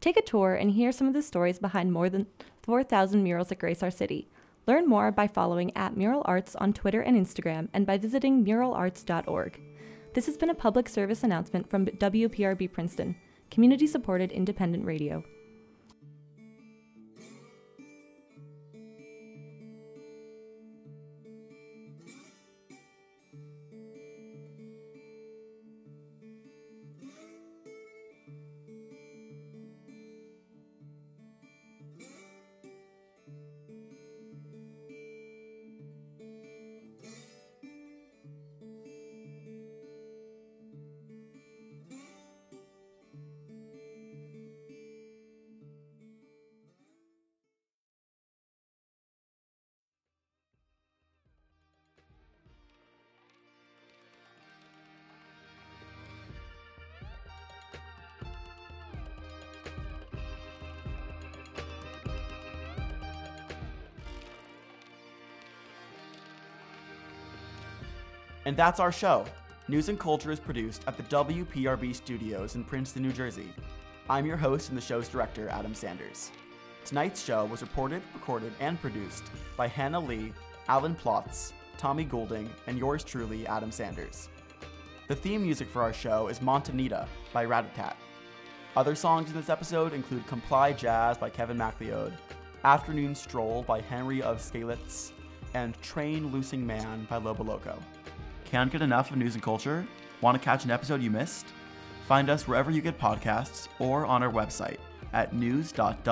Take 0.00 0.16
a 0.16 0.20
tour 0.20 0.56
and 0.56 0.72
hear 0.72 0.90
some 0.90 1.06
of 1.06 1.14
the 1.14 1.22
stories 1.22 1.60
behind 1.60 1.92
more 1.92 2.10
than 2.10 2.26
4,000 2.64 3.22
murals 3.22 3.50
that 3.50 3.60
grace 3.60 3.84
our 3.84 3.90
city. 3.92 4.26
Learn 4.66 4.88
more 4.88 5.12
by 5.12 5.28
following 5.28 5.70
at 5.76 5.96
Mural 5.96 6.22
Arts 6.24 6.56
on 6.56 6.72
Twitter 6.72 7.02
and 7.02 7.16
Instagram 7.16 7.68
and 7.72 7.86
by 7.86 7.98
visiting 7.98 8.44
muralarts.org. 8.44 9.60
This 10.14 10.26
has 10.26 10.36
been 10.36 10.50
a 10.50 10.54
public 10.54 10.88
service 10.88 11.24
announcement 11.24 11.68
from 11.68 11.86
WPRB 11.86 12.70
Princeton, 12.70 13.16
community 13.50 13.88
supported 13.88 14.30
independent 14.30 14.84
radio. 14.84 15.24
And 68.46 68.56
that's 68.56 68.80
our 68.80 68.92
show. 68.92 69.24
News 69.68 69.88
and 69.88 69.98
Culture 69.98 70.30
is 70.30 70.38
produced 70.38 70.82
at 70.86 70.98
the 70.98 71.02
WPRB 71.04 71.94
studios 71.94 72.54
in 72.54 72.64
Princeton, 72.64 73.02
New 73.02 73.12
Jersey. 73.12 73.52
I'm 74.10 74.26
your 74.26 74.36
host 74.36 74.68
and 74.68 74.76
the 74.76 74.82
show's 74.82 75.08
director, 75.08 75.48
Adam 75.48 75.74
Sanders. 75.74 76.30
Tonight's 76.84 77.24
show 77.24 77.46
was 77.46 77.62
reported, 77.62 78.02
recorded, 78.12 78.52
and 78.60 78.78
produced 78.78 79.24
by 79.56 79.66
Hannah 79.66 80.00
Lee, 80.00 80.34
Alan 80.68 80.94
Plotz, 80.94 81.52
Tommy 81.78 82.04
Goulding, 82.04 82.50
and 82.66 82.78
yours 82.78 83.02
truly, 83.02 83.46
Adam 83.46 83.70
Sanders. 83.70 84.28
The 85.08 85.16
theme 85.16 85.42
music 85.42 85.70
for 85.70 85.80
our 85.80 85.94
show 85.94 86.28
is 86.28 86.40
Montanita 86.40 87.06
by 87.32 87.46
Ratatat. 87.46 87.94
Other 88.76 88.94
songs 88.94 89.30
in 89.30 89.36
this 89.36 89.48
episode 89.48 89.94
include 89.94 90.26
Comply 90.26 90.74
Jazz 90.74 91.16
by 91.16 91.30
Kevin 91.30 91.56
MacLeod, 91.56 92.12
Afternoon 92.64 93.14
Stroll 93.14 93.62
by 93.62 93.80
Henry 93.80 94.20
of 94.20 94.38
Skalitz, 94.38 95.12
and 95.54 95.80
Train 95.80 96.26
Loosing 96.26 96.66
Man 96.66 97.06
by 97.08 97.16
Lobo 97.16 97.44
Loco. 97.44 97.78
Can't 98.54 98.70
get 98.70 98.82
enough 98.82 99.10
of 99.10 99.16
news 99.16 99.34
and 99.34 99.42
culture? 99.42 99.84
Want 100.20 100.40
to 100.40 100.44
catch 100.44 100.64
an 100.64 100.70
episode 100.70 101.02
you 101.02 101.10
missed? 101.10 101.46
Find 102.06 102.30
us 102.30 102.46
wherever 102.46 102.70
you 102.70 102.80
get 102.80 102.96
podcasts 102.96 103.66
or 103.80 104.06
on 104.06 104.22
our 104.22 104.30
website 104.30 104.76
at 105.12 105.34
news.wprb.com. 105.34 106.04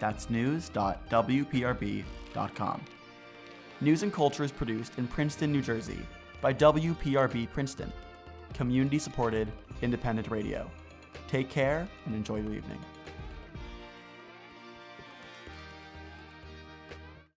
That's 0.00 0.28
news.wprb.com. 0.28 0.84
News 3.80 4.02
and 4.02 4.12
Culture 4.12 4.42
is 4.42 4.50
produced 4.50 4.98
in 4.98 5.06
Princeton, 5.06 5.52
New 5.52 5.62
Jersey 5.62 6.00
by 6.40 6.52
WPRB 6.52 7.48
Princeton, 7.52 7.92
community 8.52 8.98
supported 8.98 9.46
independent 9.82 10.32
radio. 10.32 10.68
Take 11.28 11.48
care 11.48 11.86
and 12.06 12.14
enjoy 12.16 12.40
your 12.40 12.54
evening. 12.54 12.80